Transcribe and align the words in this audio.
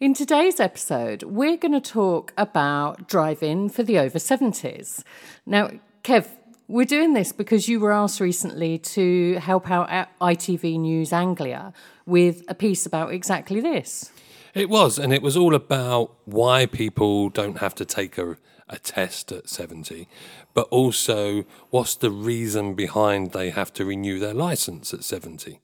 In 0.00 0.14
today's 0.14 0.60
episode, 0.60 1.24
we're 1.24 1.58
going 1.58 1.78
to 1.78 1.90
talk 1.92 2.32
about 2.38 3.06
driving 3.06 3.68
for 3.68 3.82
the 3.82 3.98
over 3.98 4.18
70s. 4.18 5.04
Now, 5.44 5.72
Kev, 6.02 6.26
we're 6.68 6.86
doing 6.86 7.12
this 7.12 7.32
because 7.32 7.68
you 7.68 7.80
were 7.80 7.92
asked 7.92 8.18
recently 8.18 8.78
to 8.78 9.34
help 9.40 9.70
out 9.70 9.90
at 9.90 10.18
ITV 10.18 10.80
News 10.80 11.12
Anglia 11.12 11.74
with 12.06 12.44
a 12.48 12.54
piece 12.54 12.86
about 12.86 13.12
exactly 13.12 13.60
this. 13.60 14.10
It 14.54 14.70
was, 14.70 14.98
and 14.98 15.12
it 15.12 15.20
was 15.20 15.36
all 15.36 15.54
about 15.54 16.14
why 16.24 16.64
people 16.64 17.28
don't 17.28 17.58
have 17.58 17.74
to 17.74 17.84
take 17.84 18.16
a, 18.16 18.38
a 18.70 18.78
test 18.78 19.30
at 19.30 19.50
70, 19.50 20.08
but 20.54 20.66
also 20.70 21.44
what's 21.68 21.94
the 21.94 22.10
reason 22.10 22.72
behind 22.72 23.32
they 23.32 23.50
have 23.50 23.70
to 23.74 23.84
renew 23.84 24.18
their 24.18 24.32
license 24.32 24.94
at 24.94 25.04
70. 25.04 25.60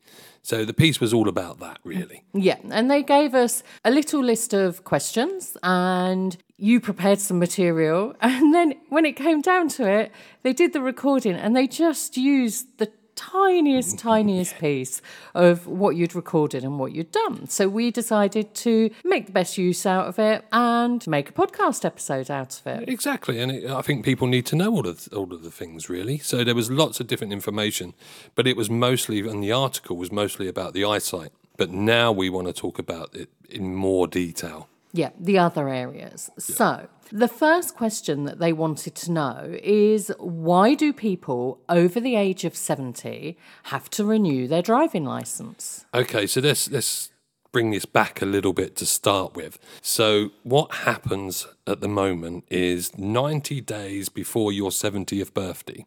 So 0.47 0.65
the 0.65 0.73
piece 0.73 1.01
was 1.01 1.13
all 1.13 1.29
about 1.29 1.59
that, 1.59 1.81
really. 1.83 2.23
Yeah, 2.33 2.59
and 2.71 2.89
they 2.89 3.03
gave 3.03 3.35
us 3.35 3.65
a 3.85 3.91
little 3.91 4.23
list 4.23 4.55
of 4.55 4.85
questions, 4.85 5.57
and 5.65 6.37
you 6.57 6.81
prepared 6.81 7.19
some 7.19 7.41
material. 7.41 8.15
And 8.23 8.55
then 8.55 8.75
when 8.89 9.05
it 9.05 9.17
came 9.17 9.41
down 9.41 9.69
to 9.71 9.91
it, 9.91 10.13
they 10.45 10.53
did 10.53 10.73
the 10.73 10.81
recording 10.81 11.35
and 11.35 11.57
they 11.57 11.67
just 11.67 12.17
used 12.17 12.79
the 12.79 12.87
tiniest, 13.17 13.99
tiniest 14.11 14.59
piece 14.59 15.03
of 15.35 15.67
what 15.67 15.97
you'd 15.97 16.15
recorded 16.15 16.63
and 16.63 16.79
what 16.79 16.93
you'd 16.93 17.11
done. 17.11 17.49
So 17.49 17.69
we 17.69 17.91
decided 17.91 18.55
to 18.57 18.91
make 19.05 19.27
the 19.27 19.33
best 19.33 19.59
use 19.59 19.85
out 19.85 20.07
of 20.07 20.19
it 20.19 20.45
and 20.53 21.07
make 21.09 21.31
a 21.31 21.33
podcast 21.33 21.85
episode 21.85 22.31
out 22.31 22.61
of 22.61 22.67
it. 22.67 22.89
Exactly, 22.89 23.41
and 23.41 23.51
it, 23.51 23.71
I 23.71 23.83
think 23.83 24.05
people 24.05 24.29
need 24.29 24.47
to 24.47 24.57
know 24.57 24.71
all 24.73 24.87
of 24.87 25.09
all 25.13 25.33
of 25.33 25.43
the 25.43 25.51
things 25.51 25.89
really. 25.89 26.19
So 26.19 26.45
there 26.45 26.55
was 26.55 26.71
lots 26.71 27.01
of 27.01 27.07
different 27.07 27.33
information, 27.33 27.95
but 28.35 28.47
it 28.47 28.57
was 28.57 28.71
mostly, 28.71 29.21
and 29.21 29.43
the 29.43 29.53
article 29.53 29.97
was 29.97 30.13
mostly 30.13 30.47
about 30.47 30.73
the 30.75 30.85
eyesight. 30.85 31.33
But 31.57 31.71
now 31.71 32.13
we 32.13 32.29
want 32.29 32.47
to 32.49 32.53
talk 32.53 32.79
about 32.79 33.15
it 33.15 33.31
in 33.49 33.75
more 33.75 34.07
detail. 34.07 34.69
Yeah, 34.97 35.11
the 35.21 35.39
other 35.39 35.69
areas. 35.69 36.31
So, 36.39 36.89
the 37.13 37.29
first 37.29 37.77
question 37.77 38.25
that 38.25 38.39
they 38.39 38.55
wanted 38.55 38.95
to 38.95 39.13
know 39.13 39.59
is 39.63 40.11
why 40.19 40.75
do 40.75 40.95
people 40.95 41.61
over 41.69 42.01
the 42.01 42.17
age 42.17 42.45
of 42.45 42.57
70 42.57 43.37
have 43.65 43.91
to 43.91 44.05
renew 44.07 44.49
their 44.49 44.63
driving 44.63 45.05
license? 45.05 45.85
Okay, 45.93 46.27
so 46.27 46.41
let's 46.41 46.71
let's 46.71 47.11
bring 47.53 47.73
this 47.73 47.85
back 47.85 48.23
a 48.23 48.27
little 48.27 48.55
bit 48.55 48.75
to 48.77 48.87
start 48.87 49.37
with. 49.37 49.59
So 49.83 50.31
what 50.45 50.73
happens 50.89 51.47
at 51.67 51.83
the 51.83 51.89
moment 51.89 52.45
is 52.51 52.97
90 52.97 53.61
days 53.61 54.09
before 54.09 54.51
your 54.51 54.71
70th 54.71 55.35
birthday, 55.35 55.85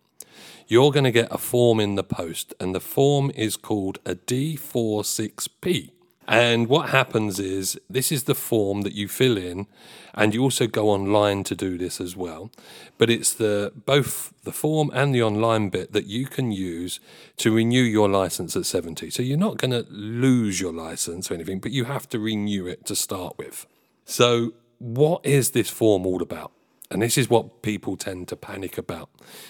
you're 0.67 0.91
going 0.91 1.03
to 1.03 1.11
get 1.11 1.29
a 1.31 1.39
form 1.39 1.79
in 1.79 1.95
the 1.95 2.03
post 2.03 2.53
and 2.59 2.75
the 2.75 2.79
form 2.79 3.31
is 3.35 3.57
called 3.57 3.97
a 4.05 4.15
D46P. 4.15 5.91
And 6.29 6.67
what 6.67 6.91
happens 6.91 7.39
is 7.39 7.79
this 7.89 8.11
is 8.11 8.25
the 8.25 8.35
form 8.35 8.83
that 8.83 8.93
you 8.93 9.07
fill 9.07 9.35
in, 9.35 9.65
and 10.13 10.31
you 10.31 10.43
also 10.43 10.67
go 10.67 10.91
online 10.91 11.43
to 11.45 11.55
do 11.55 11.75
this 11.75 11.99
as 11.99 12.15
well. 12.15 12.51
But 12.99 13.09
it's 13.09 13.33
the 13.33 13.73
both 13.87 14.31
the 14.43 14.51
form 14.51 14.91
and 14.93 15.13
the 15.13 15.23
online 15.23 15.69
bit 15.69 15.91
that 15.93 16.05
you 16.05 16.27
can 16.27 16.51
use 16.51 16.99
to 17.37 17.51
renew 17.51 17.81
your 17.81 18.07
license 18.07 18.55
at 18.55 18.67
70. 18.67 19.09
So 19.09 19.23
you're 19.23 19.39
not 19.39 19.57
going 19.57 19.71
to 19.71 19.87
lose 19.89 20.61
your 20.61 20.71
license 20.71 21.31
or 21.31 21.33
anything, 21.33 21.59
but 21.59 21.71
you 21.71 21.85
have 21.85 22.07
to 22.09 22.19
renew 22.19 22.67
it 22.67 22.85
to 22.85 22.95
start 22.95 23.39
with. 23.39 23.65
So 24.05 24.53
what 24.77 25.25
is 25.25 25.51
this 25.51 25.71
form 25.71 26.05
all 26.05 26.21
about? 26.21 26.51
And 26.91 27.01
this 27.01 27.17
is 27.17 27.29
what 27.29 27.61
people 27.61 27.95
tend 27.97 28.27
to 28.29 28.35
panic 28.35 28.77
about 28.77 29.09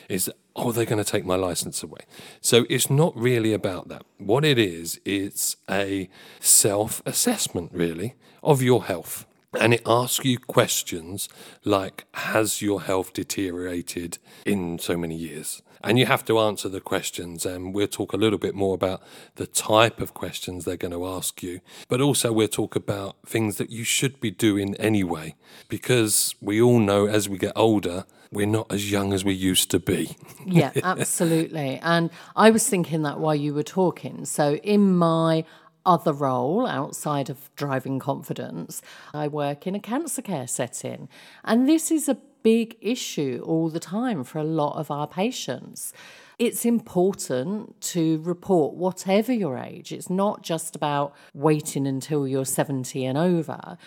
is 0.10 0.30
oh 0.56 0.72
they're 0.72 0.86
going 0.86 1.04
to 1.04 1.10
take 1.10 1.26
my 1.26 1.36
license 1.36 1.82
away. 1.82 2.02
So 2.42 2.66
it's 2.70 2.90
not 2.90 3.16
really 3.16 3.54
about 3.54 3.88
that. 3.88 4.04
What 4.18 4.44
it 4.44 4.60
is 4.60 5.00
it's 5.06 5.56
a 5.70 6.10
self-assessment 6.40 7.72
really 7.74 8.16
of 8.44 8.62
your 8.62 8.84
health. 8.86 9.26
And 9.60 9.74
it 9.74 9.82
asks 9.86 10.26
you 10.26 10.38
questions 10.38 11.28
like 11.66 12.06
Has 12.14 12.62
your 12.62 12.82
health 12.82 13.14
deteriorated 13.14 14.20
in 14.46 14.78
so 14.78 14.96
many 14.98 15.16
years? 15.16 15.62
And 15.84 15.98
you 15.98 16.06
have 16.06 16.26
to 16.26 16.40
answer 16.40 16.70
the 16.70 16.82
questions. 16.82 17.46
And 17.46 17.74
we'll 17.74 17.88
talk 17.88 18.14
a 18.14 18.18
little 18.18 18.40
bit 18.40 18.56
more 18.56 18.76
about 18.76 19.02
the 19.36 19.48
type 19.48 20.02
of 20.02 20.14
questions 20.14 20.66
they're 20.66 20.78
going 20.78 20.92
to 20.92 21.08
ask 21.08 21.42
you. 21.42 21.62
But 21.88 22.02
also, 22.02 22.32
we'll 22.32 22.48
talk 22.48 22.76
about 22.76 23.16
things 23.26 23.58
that 23.58 23.70
you 23.70 23.84
should 23.84 24.20
be 24.20 24.32
doing 24.32 24.76
anyway. 24.76 25.36
Because 25.68 26.36
we 26.42 26.62
all 26.62 26.80
know 26.80 27.08
as 27.08 27.30
we 27.30 27.38
get 27.38 27.54
older, 27.56 28.06
we're 28.32 28.46
not 28.46 28.72
as 28.72 28.92
young 28.92 29.14
as 29.14 29.26
we 29.26 29.34
used 29.34 29.72
to 29.72 29.80
be. 29.80 30.18
yeah, 30.46 30.72
absolutely. 30.84 31.80
And 31.82 32.10
I 32.36 32.52
was 32.52 32.68
thinking 32.68 33.02
that 33.04 33.20
while 33.20 33.36
you 33.36 33.54
were 33.54 33.64
talking. 33.64 34.26
So, 34.26 34.56
in 34.58 34.96
my 34.96 35.46
other 35.86 36.14
role 36.14 36.68
outside 36.68 37.30
of 37.30 37.50
driving 37.56 38.00
confidence, 38.00 38.82
I 39.14 39.28
work 39.28 39.66
in 39.66 39.76
a 39.76 39.80
cancer 39.80 40.22
care 40.22 40.48
setting. 40.48 41.10
And 41.44 41.68
this 41.68 41.90
is 41.90 42.08
a 42.08 42.18
big 42.44 42.78
issue 42.82 43.42
all 43.46 43.70
the 43.70 43.80
time 43.80 44.24
for 44.24 44.40
a 44.40 44.44
lot 44.44 44.78
of 44.78 44.92
our 44.92 45.08
patients. 45.08 45.94
It's 46.38 46.66
important 46.66 47.80
to 47.82 48.20
report 48.20 48.76
whatever 48.76 49.34
your 49.34 49.58
age. 49.58 49.92
It's 49.92 50.10
not 50.10 50.42
just 50.42 50.76
about 50.76 51.14
waiting 51.34 51.86
until 51.86 52.28
you're 52.28 52.46
70 52.46 53.04
and 53.04 53.18
over. 53.18 53.78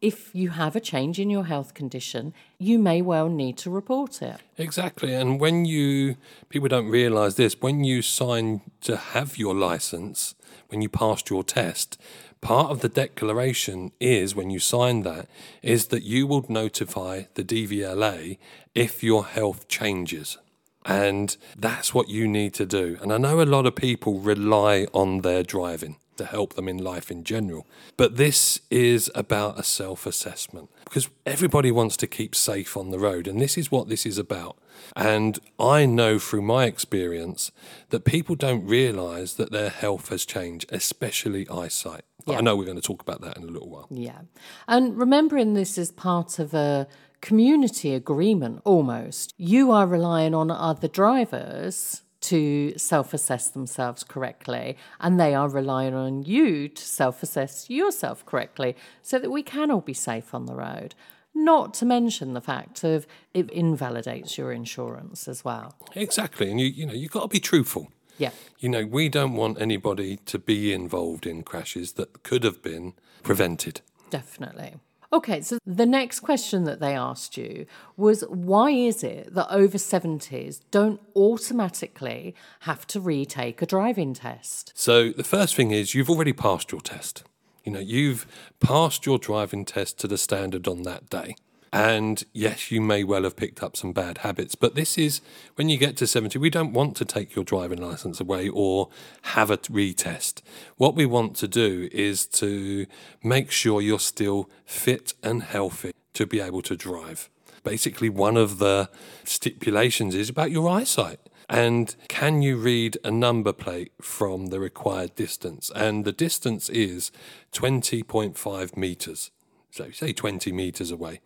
If 0.00 0.32
you 0.34 0.50
have 0.50 0.76
a 0.76 0.80
change 0.80 1.18
in 1.18 1.30
your 1.30 1.46
health 1.46 1.74
condition, 1.74 2.32
you 2.58 2.78
may 2.78 3.02
well 3.02 3.28
need 3.28 3.56
to 3.58 3.70
report 3.70 4.22
it. 4.22 4.36
Exactly. 4.56 5.14
And 5.14 5.40
when 5.40 5.64
you, 5.64 6.16
people 6.48 6.68
don't 6.68 6.88
realize 6.88 7.34
this, 7.36 7.56
when 7.60 7.82
you 7.82 8.02
sign 8.02 8.60
to 8.82 8.96
have 8.96 9.36
your 9.36 9.54
license, 9.54 10.34
when 10.68 10.82
you 10.82 10.88
passed 10.88 11.30
your 11.30 11.42
test, 11.42 11.98
part 12.46 12.70
of 12.70 12.80
the 12.80 12.88
declaration 12.88 13.90
is 13.98 14.36
when 14.36 14.50
you 14.50 14.60
sign 14.60 15.02
that 15.02 15.26
is 15.62 15.86
that 15.86 16.04
you 16.04 16.28
will 16.28 16.46
notify 16.48 17.22
the 17.34 17.42
DVLA 17.42 18.38
if 18.72 19.02
your 19.02 19.26
health 19.26 19.66
changes. 19.66 20.38
And 20.84 21.36
that's 21.58 21.92
what 21.92 22.08
you 22.08 22.28
need 22.28 22.54
to 22.54 22.64
do. 22.64 22.98
And 23.02 23.12
I 23.12 23.18
know 23.18 23.40
a 23.40 23.52
lot 23.56 23.66
of 23.66 23.74
people 23.74 24.20
rely 24.20 24.86
on 24.92 25.22
their 25.22 25.42
driving 25.42 25.96
to 26.16 26.24
help 26.24 26.54
them 26.54 26.68
in 26.68 26.78
life 26.78 27.10
in 27.10 27.24
general. 27.24 27.66
But 27.96 28.16
this 28.16 28.60
is 28.70 29.10
about 29.14 29.58
a 29.58 29.62
self 29.62 30.06
assessment 30.06 30.70
because 30.84 31.08
everybody 31.24 31.70
wants 31.70 31.96
to 31.98 32.06
keep 32.06 32.34
safe 32.34 32.76
on 32.76 32.90
the 32.90 32.98
road. 32.98 33.26
And 33.26 33.40
this 33.40 33.56
is 33.58 33.70
what 33.70 33.88
this 33.88 34.06
is 34.06 34.18
about. 34.18 34.58
And 34.94 35.38
I 35.58 35.86
know 35.86 36.18
through 36.18 36.42
my 36.42 36.64
experience 36.64 37.50
that 37.90 38.04
people 38.04 38.34
don't 38.36 38.66
realize 38.66 39.34
that 39.34 39.50
their 39.50 39.70
health 39.70 40.10
has 40.10 40.24
changed, 40.24 40.66
especially 40.70 41.48
eyesight. 41.48 42.04
Yeah. 42.26 42.38
I 42.38 42.40
know 42.40 42.56
we're 42.56 42.64
going 42.64 42.80
to 42.80 42.82
talk 42.82 43.02
about 43.02 43.20
that 43.22 43.36
in 43.36 43.44
a 43.44 43.46
little 43.46 43.68
while. 43.68 43.86
Yeah. 43.90 44.20
And 44.66 44.96
remembering 44.98 45.54
this 45.54 45.78
is 45.78 45.92
part 45.92 46.38
of 46.38 46.54
a 46.54 46.88
community 47.20 47.94
agreement 47.94 48.62
almost, 48.64 49.32
you 49.36 49.70
are 49.70 49.86
relying 49.86 50.34
on 50.34 50.50
other 50.50 50.88
drivers 50.88 52.02
to 52.26 52.76
self 52.76 53.14
assess 53.14 53.48
themselves 53.48 54.02
correctly, 54.04 54.76
and 55.00 55.18
they 55.18 55.34
are 55.34 55.48
relying 55.48 55.94
on 55.94 56.24
you 56.24 56.68
to 56.68 56.82
self 56.82 57.22
assess 57.22 57.70
yourself 57.70 58.24
correctly 58.26 58.76
so 59.02 59.18
that 59.18 59.30
we 59.30 59.42
can 59.42 59.70
all 59.70 59.80
be 59.80 59.94
safe 59.94 60.34
on 60.34 60.46
the 60.46 60.54
road. 60.54 60.94
Not 61.34 61.74
to 61.74 61.84
mention 61.84 62.32
the 62.32 62.40
fact 62.40 62.82
of 62.82 63.06
it 63.34 63.50
invalidates 63.50 64.38
your 64.38 64.52
insurance 64.52 65.28
as 65.28 65.44
well. 65.44 65.74
Exactly, 65.94 66.50
and 66.50 66.60
you 66.60 66.66
you 66.66 66.86
know 66.86 66.94
you've 66.94 67.12
got 67.12 67.22
to 67.22 67.28
be 67.28 67.40
truthful. 67.40 67.88
Yeah. 68.18 68.30
You 68.58 68.70
know, 68.70 68.86
we 68.86 69.08
don't 69.08 69.34
want 69.34 69.60
anybody 69.60 70.16
to 70.24 70.38
be 70.38 70.72
involved 70.72 71.26
in 71.26 71.42
crashes 71.42 71.92
that 71.92 72.22
could 72.22 72.44
have 72.44 72.62
been 72.62 72.94
prevented. 73.22 73.82
Definitely. 74.08 74.76
Okay, 75.12 75.40
so 75.40 75.58
the 75.64 75.86
next 75.86 76.20
question 76.20 76.64
that 76.64 76.80
they 76.80 76.94
asked 76.94 77.36
you 77.36 77.66
was 77.96 78.22
why 78.28 78.70
is 78.70 79.04
it 79.04 79.34
that 79.34 79.48
over 79.50 79.78
70s 79.78 80.60
don't 80.70 81.00
automatically 81.14 82.34
have 82.60 82.86
to 82.88 83.00
retake 83.00 83.62
a 83.62 83.66
driving 83.66 84.14
test? 84.14 84.72
So 84.74 85.10
the 85.10 85.24
first 85.24 85.54
thing 85.54 85.70
is 85.70 85.94
you've 85.94 86.10
already 86.10 86.32
passed 86.32 86.72
your 86.72 86.80
test. 86.80 87.24
You 87.64 87.72
know, 87.72 87.80
you've 87.80 88.26
passed 88.60 89.06
your 89.06 89.18
driving 89.18 89.64
test 89.64 89.98
to 90.00 90.08
the 90.08 90.18
standard 90.18 90.68
on 90.68 90.82
that 90.82 91.10
day. 91.10 91.36
And 91.72 92.24
yes, 92.32 92.70
you 92.70 92.80
may 92.80 93.04
well 93.04 93.24
have 93.24 93.36
picked 93.36 93.62
up 93.62 93.76
some 93.76 93.92
bad 93.92 94.18
habits, 94.18 94.54
but 94.54 94.74
this 94.74 94.96
is 94.96 95.20
when 95.56 95.68
you 95.68 95.76
get 95.76 95.96
to 95.98 96.06
70, 96.06 96.38
we 96.38 96.50
don't 96.50 96.72
want 96.72 96.96
to 96.96 97.04
take 97.04 97.34
your 97.34 97.44
driving 97.44 97.80
license 97.80 98.20
away 98.20 98.48
or 98.48 98.88
have 99.22 99.50
a 99.50 99.58
retest. 99.58 100.42
What 100.76 100.94
we 100.94 101.06
want 101.06 101.36
to 101.36 101.48
do 101.48 101.88
is 101.92 102.26
to 102.26 102.86
make 103.22 103.50
sure 103.50 103.80
you're 103.80 103.98
still 103.98 104.48
fit 104.64 105.14
and 105.22 105.42
healthy 105.42 105.92
to 106.14 106.26
be 106.26 106.40
able 106.40 106.62
to 106.62 106.76
drive. 106.76 107.28
Basically, 107.62 108.08
one 108.08 108.36
of 108.36 108.58
the 108.58 108.88
stipulations 109.24 110.14
is 110.14 110.28
about 110.28 110.50
your 110.50 110.68
eyesight. 110.68 111.18
And 111.48 111.94
can 112.08 112.42
you 112.42 112.56
read 112.56 112.98
a 113.04 113.10
number 113.10 113.52
plate 113.52 113.92
from 114.00 114.46
the 114.46 114.58
required 114.58 115.14
distance? 115.14 115.70
And 115.74 116.04
the 116.04 116.12
distance 116.12 116.68
is 116.68 117.12
20.5 117.52 118.76
meters. 118.76 119.30
So, 119.70 119.90
say 119.90 120.12
20 120.12 120.52
meters 120.52 120.90
away. 120.90 121.20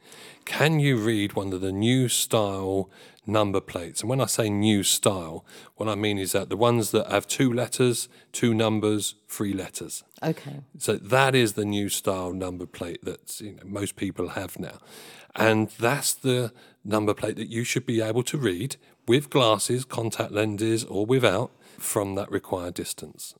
Can 0.45 0.81
you 0.81 0.97
read 0.97 1.35
one 1.35 1.53
of 1.53 1.61
the 1.61 1.71
new 1.71 2.09
style 2.09 2.91
number 3.25 3.61
plates? 3.61 4.01
And 4.01 4.11
when 4.11 4.21
I 4.21 4.27
say 4.27 4.51
new 4.51 4.83
style, 4.83 5.45
what 5.77 5.89
I 5.89 5.95
mean 5.95 6.19
is 6.19 6.33
that 6.33 6.49
the 6.49 6.57
ones 6.57 6.91
that 6.91 7.09
have 7.09 7.29
two 7.29 7.53
letters, 7.53 8.09
two 8.33 8.53
numbers, 8.53 9.15
three 9.29 9.53
letters. 9.53 10.03
Okay. 10.23 10.61
So 10.79 10.97
that 10.97 11.35
is 11.35 11.53
the 11.53 11.65
new 11.65 11.89
style 11.89 12.33
number 12.33 12.67
plate 12.67 13.05
that 13.05 13.41
you 13.41 13.53
know, 13.53 13.63
most 13.65 13.97
people 13.97 14.31
have 14.31 14.59
now. 14.59 14.79
And 15.37 15.69
that's 15.79 16.13
the 16.13 16.53
number 16.85 17.15
plate 17.15 17.37
that 17.37 17.49
you 17.49 17.63
should 17.63 17.87
be 17.87 18.01
able 18.01 18.23
to 18.25 18.39
read 18.39 18.77
with 19.07 19.31
glasses, 19.31 19.85
contact 19.85 20.33
lenses, 20.33 20.85
or 20.85 21.07
without 21.07 21.51
from 21.79 22.15
that 22.17 22.31
required 22.31 22.75
distance. 22.75 23.35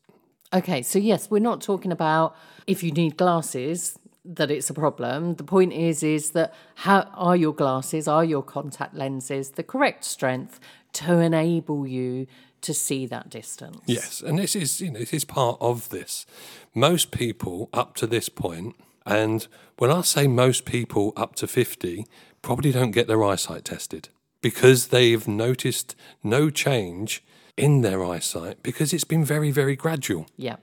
Okay, 0.53 0.83
so 0.83 0.99
yes, 0.99 1.31
we're 1.31 1.39
not 1.39 1.61
talking 1.61 1.93
about 1.93 2.35
if 2.67 2.83
you 2.83 2.91
need 2.91 3.17
glasses 3.17 4.00
that 4.25 4.51
it's 4.51 4.71
a 4.71 4.75
problem. 4.75 5.35
The 5.35 5.45
point 5.45 5.73
is 5.73 6.03
is 6.03 6.31
that 6.31 6.55
how 6.77 7.09
are 7.15 7.37
your 7.37 7.55
glasses, 7.55 8.07
are 8.07 8.25
your 8.25 8.43
contact 8.43 8.95
lenses 8.95 9.51
the 9.53 9.63
correct 9.63 10.05
strength 10.05 10.61
to 10.95 11.19
enable 11.19 11.87
you 11.87 12.27
to 12.63 12.75
see 12.75 13.07
that 13.07 13.31
distance? 13.31 13.81
Yes, 13.87 14.21
and 14.21 14.39
this 14.39 14.55
is 14.55 14.81
you 14.81 14.91
know 14.91 15.01
this 15.01 15.15
is 15.15 15.25
part 15.25 15.57
of 15.61 15.89
this. 15.89 16.27
Most 16.75 17.11
people 17.11 17.69
up 17.73 17.95
to 17.97 18.07
this 18.07 18.29
point, 18.29 18.77
and 19.07 19.47
when 19.79 19.91
I 19.91 20.03
say 20.03 20.27
most 20.27 20.65
people 20.65 21.13
up 21.17 21.35
to 21.37 21.47
fifty, 21.47 22.07
probably 22.43 22.73
don't 22.73 22.91
get 22.91 23.09
their 23.09 23.25
eyesight 23.25 23.65
tested 23.65 24.09
because 24.43 24.89
they've 24.89 25.27
noticed 25.27 25.95
no 26.23 26.51
change 26.51 27.23
in 27.57 27.83
their 27.83 28.03
eyesight 28.05 28.63
because 28.63 28.93
it's 28.93 29.05
been 29.05 29.25
very 29.25 29.51
very 29.51 29.77
gradual 29.77 30.27
Yeah. 30.37 30.57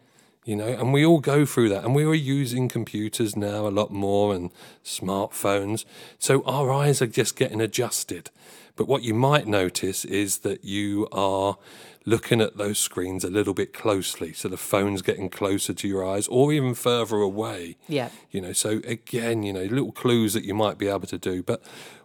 You 0.48 0.56
know 0.56 0.66
and 0.66 0.94
we 0.94 1.06
all 1.06 1.20
go 1.20 1.46
through 1.46 1.68
that 1.68 1.84
and 1.84 1.94
we 1.94 2.06
are 2.06 2.14
using 2.14 2.70
computers 2.70 3.36
now 3.36 3.68
a 3.68 3.70
lot 3.70 3.92
more 3.92 4.34
and 4.34 4.50
smartphones 4.84 5.84
so 6.18 6.42
our 6.46 6.72
eyes 6.72 7.02
are 7.02 7.08
just 7.08 7.36
getting 7.36 7.62
adjusted. 7.62 8.32
But 8.78 8.88
what 8.88 9.02
you 9.02 9.16
might 9.16 9.48
notice 9.48 10.06
is 10.06 10.40
that 10.40 10.64
you 10.64 11.08
are 11.12 11.58
looking 12.06 12.40
at 12.40 12.58
those 12.58 12.78
screens 12.78 13.24
a 13.24 13.30
little 13.30 13.56
bit 13.56 13.74
closely 13.74 14.32
so 14.32 14.48
the 14.48 14.56
phone's 14.56 15.02
getting 15.02 15.30
closer 15.30 15.74
to 15.74 15.88
your 15.88 16.08
eyes 16.08 16.28
or 16.30 16.54
even 16.54 16.74
further 16.76 17.18
away. 17.18 17.76
Yeah. 17.90 18.10
you 18.32 18.40
know 18.40 18.54
so 18.54 18.82
again 18.86 19.44
you 19.44 19.52
know 19.52 19.64
little 19.64 19.92
clues 19.92 20.34
that 20.34 20.46
you 20.46 20.54
might 20.54 20.78
be 20.78 20.88
able 20.88 21.08
to 21.08 21.18
do. 21.18 21.44
But 21.44 21.62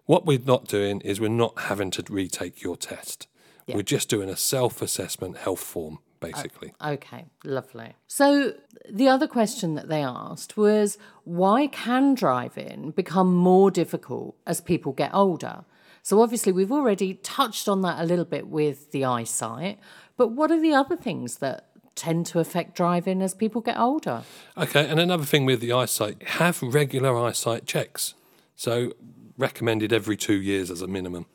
what 0.06 0.26
we're 0.26 0.40
not 0.44 0.66
doing 0.66 1.00
is 1.02 1.20
we're 1.20 1.28
not 1.28 1.60
having 1.70 1.92
to 1.92 2.04
retake 2.10 2.62
your 2.62 2.76
test. 2.76 3.28
We're 3.68 3.82
just 3.82 4.10
doing 4.10 4.28
a 4.28 4.36
self-assessment 4.36 5.38
health 5.38 5.60
form 5.60 6.00
basically 6.22 6.72
Okay, 6.84 7.26
lovely. 7.44 7.94
So 8.06 8.54
the 8.90 9.08
other 9.08 9.26
question 9.26 9.74
that 9.74 9.88
they 9.88 10.02
asked 10.02 10.56
was 10.56 10.98
why 11.24 11.66
can 11.66 12.14
driving 12.14 12.92
become 12.92 13.34
more 13.34 13.70
difficult 13.70 14.36
as 14.46 14.60
people 14.60 14.92
get 14.92 15.14
older? 15.14 15.64
So 16.02 16.20
obviously 16.20 16.52
we've 16.52 16.72
already 16.72 17.14
touched 17.14 17.68
on 17.68 17.82
that 17.82 18.00
a 18.00 18.04
little 18.04 18.24
bit 18.24 18.48
with 18.48 18.90
the 18.90 19.04
eyesight, 19.04 19.78
but 20.16 20.28
what 20.28 20.50
are 20.50 20.60
the 20.60 20.74
other 20.74 20.96
things 20.96 21.36
that 21.36 21.68
tend 21.94 22.26
to 22.26 22.40
affect 22.40 22.74
driving 22.74 23.22
as 23.22 23.34
people 23.34 23.60
get 23.60 23.78
older? 23.78 24.22
Okay, 24.56 24.88
and 24.88 24.98
another 24.98 25.24
thing 25.24 25.44
with 25.44 25.60
the 25.60 25.72
eyesight, 25.72 26.22
have 26.22 26.62
regular 26.62 27.16
eyesight 27.16 27.66
checks. 27.66 28.14
So 28.56 28.92
recommended 29.36 29.92
every 29.92 30.16
two 30.16 30.40
years 30.40 30.70
as 30.70 30.82
a 30.82 30.86
minimum. 30.86 31.26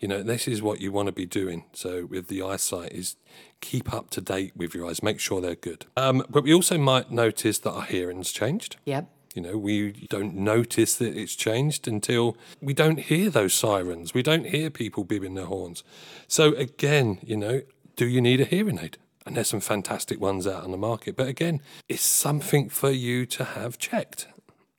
You 0.00 0.08
know, 0.08 0.22
this 0.22 0.48
is 0.48 0.62
what 0.62 0.80
you 0.80 0.90
want 0.90 1.06
to 1.06 1.12
be 1.12 1.26
doing. 1.26 1.64
So 1.72 2.06
with 2.06 2.28
the 2.28 2.42
eyesight 2.42 2.92
is 2.92 3.16
keep 3.60 3.92
up 3.92 4.08
to 4.10 4.20
date 4.22 4.56
with 4.56 4.74
your 4.74 4.88
eyes, 4.88 5.02
make 5.02 5.20
sure 5.20 5.40
they're 5.40 5.54
good. 5.54 5.84
Um, 5.96 6.24
but 6.28 6.42
we 6.42 6.54
also 6.54 6.78
might 6.78 7.10
notice 7.10 7.58
that 7.60 7.70
our 7.70 7.82
hearing's 7.82 8.32
changed. 8.32 8.76
Yep. 8.86 9.08
You 9.34 9.42
know, 9.42 9.56
we 9.58 9.92
don't 10.08 10.34
notice 10.34 10.96
that 10.96 11.16
it's 11.16 11.36
changed 11.36 11.86
until 11.86 12.36
we 12.60 12.74
don't 12.74 12.98
hear 12.98 13.30
those 13.30 13.54
sirens. 13.54 14.12
We 14.12 14.22
don't 14.22 14.46
hear 14.46 14.70
people 14.70 15.04
bibbing 15.04 15.34
their 15.34 15.44
horns. 15.44 15.84
So 16.26 16.54
again, 16.54 17.18
you 17.22 17.36
know, 17.36 17.62
do 17.94 18.08
you 18.08 18.20
need 18.20 18.40
a 18.40 18.44
hearing 18.44 18.78
aid? 18.78 18.96
And 19.26 19.36
there's 19.36 19.48
some 19.48 19.60
fantastic 19.60 20.18
ones 20.18 20.46
out 20.46 20.64
on 20.64 20.70
the 20.70 20.78
market. 20.78 21.14
But 21.14 21.28
again, 21.28 21.60
it's 21.88 22.02
something 22.02 22.70
for 22.70 22.90
you 22.90 23.26
to 23.26 23.44
have 23.44 23.78
checked. 23.78 24.26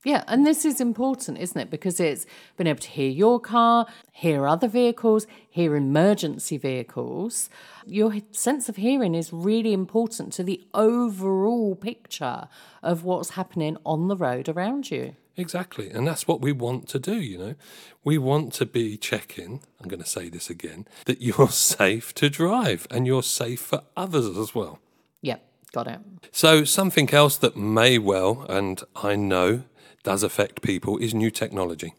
Yeah, 0.03 0.23
and 0.27 0.47
this 0.47 0.65
is 0.65 0.81
important, 0.81 1.37
isn't 1.37 1.59
it? 1.59 1.69
Because 1.69 1.99
it's 1.99 2.25
been 2.57 2.65
able 2.65 2.79
to 2.79 2.89
hear 2.89 3.09
your 3.09 3.39
car, 3.39 3.85
hear 4.11 4.47
other 4.47 4.67
vehicles, 4.67 5.27
hear 5.47 5.75
emergency 5.75 6.57
vehicles. 6.57 7.51
Your 7.85 8.15
sense 8.31 8.67
of 8.67 8.77
hearing 8.77 9.13
is 9.13 9.31
really 9.31 9.73
important 9.73 10.33
to 10.33 10.43
the 10.43 10.63
overall 10.73 11.75
picture 11.75 12.47
of 12.81 13.03
what's 13.03 13.31
happening 13.31 13.77
on 13.85 14.07
the 14.07 14.17
road 14.17 14.49
around 14.49 14.89
you. 14.89 15.15
Exactly. 15.37 15.89
And 15.89 16.07
that's 16.07 16.27
what 16.27 16.41
we 16.41 16.51
want 16.51 16.87
to 16.89 16.99
do, 16.99 17.15
you 17.15 17.37
know. 17.37 17.55
We 18.03 18.17
want 18.17 18.53
to 18.53 18.65
be 18.65 18.97
checking, 18.97 19.61
I'm 19.79 19.87
going 19.87 20.01
to 20.01 20.09
say 20.09 20.29
this 20.29 20.49
again, 20.49 20.87
that 21.05 21.21
you're 21.21 21.49
safe 21.49 22.13
to 22.15 22.29
drive 22.29 22.87
and 22.89 23.05
you're 23.05 23.23
safe 23.23 23.61
for 23.61 23.83
others 23.95 24.35
as 24.37 24.55
well. 24.55 24.79
Yep, 25.21 25.45
got 25.71 25.87
it. 25.87 25.99
So, 26.31 26.63
something 26.63 27.13
else 27.13 27.37
that 27.37 27.55
may 27.55 27.97
well, 27.97 28.45
and 28.49 28.81
I 28.95 29.15
know 29.15 29.63
does 30.03 30.23
affect 30.23 30.61
people, 30.61 30.97
is 30.97 31.13
new 31.13 31.31
technology. 31.31 31.93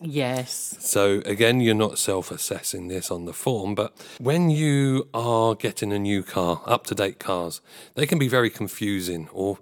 Yes. 0.00 0.76
So, 0.78 1.22
again, 1.24 1.60
you're 1.60 1.74
not 1.74 1.98
self 1.98 2.30
assessing 2.30 2.88
this 2.88 3.10
on 3.10 3.24
the 3.24 3.32
form, 3.32 3.74
but 3.74 3.92
when 4.20 4.48
you 4.48 5.08
are 5.12 5.54
getting 5.54 5.92
a 5.92 5.98
new 5.98 6.22
car, 6.22 6.62
up 6.66 6.84
to 6.86 6.94
date 6.94 7.18
cars, 7.18 7.60
they 7.94 8.06
can 8.06 8.18
be 8.18 8.28
very 8.28 8.50
confusing 8.50 9.28
or 9.32 9.58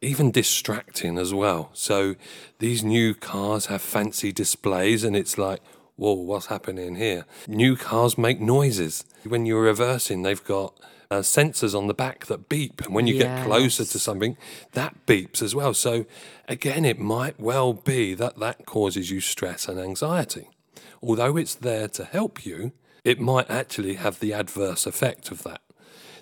even 0.00 0.30
distracting 0.30 1.18
as 1.18 1.34
well. 1.34 1.70
So, 1.72 2.14
these 2.60 2.84
new 2.84 3.14
cars 3.14 3.66
have 3.66 3.82
fancy 3.82 4.32
displays, 4.32 5.02
and 5.02 5.16
it's 5.16 5.36
like, 5.36 5.60
whoa, 5.96 6.12
what's 6.12 6.46
happening 6.46 6.94
here? 6.94 7.24
New 7.48 7.76
cars 7.76 8.16
make 8.16 8.40
noises. 8.40 9.04
When 9.24 9.46
you're 9.46 9.62
reversing, 9.62 10.22
they've 10.22 10.44
got 10.44 10.78
uh, 11.12 11.20
sensors 11.20 11.76
on 11.76 11.88
the 11.88 11.94
back 11.94 12.26
that 12.26 12.48
beep. 12.48 12.80
And 12.80 12.94
when 12.94 13.06
you 13.06 13.18
get 13.18 13.44
closer 13.44 13.84
to 13.84 13.98
something, 13.98 14.36
that 14.72 15.04
beeps 15.06 15.42
as 15.42 15.54
well. 15.54 15.74
So, 15.74 16.06
again, 16.48 16.84
it 16.86 16.98
might 16.98 17.38
well 17.38 17.74
be 17.74 18.14
that 18.14 18.38
that 18.38 18.64
causes 18.64 19.10
you 19.10 19.20
stress 19.20 19.68
and 19.68 19.78
anxiety. 19.78 20.48
Although 21.02 21.36
it's 21.36 21.54
there 21.54 21.88
to 21.88 22.04
help 22.04 22.46
you, 22.46 22.72
it 23.04 23.20
might 23.20 23.50
actually 23.50 23.94
have 23.94 24.20
the 24.20 24.32
adverse 24.32 24.86
effect 24.86 25.30
of 25.30 25.42
that. 25.42 25.60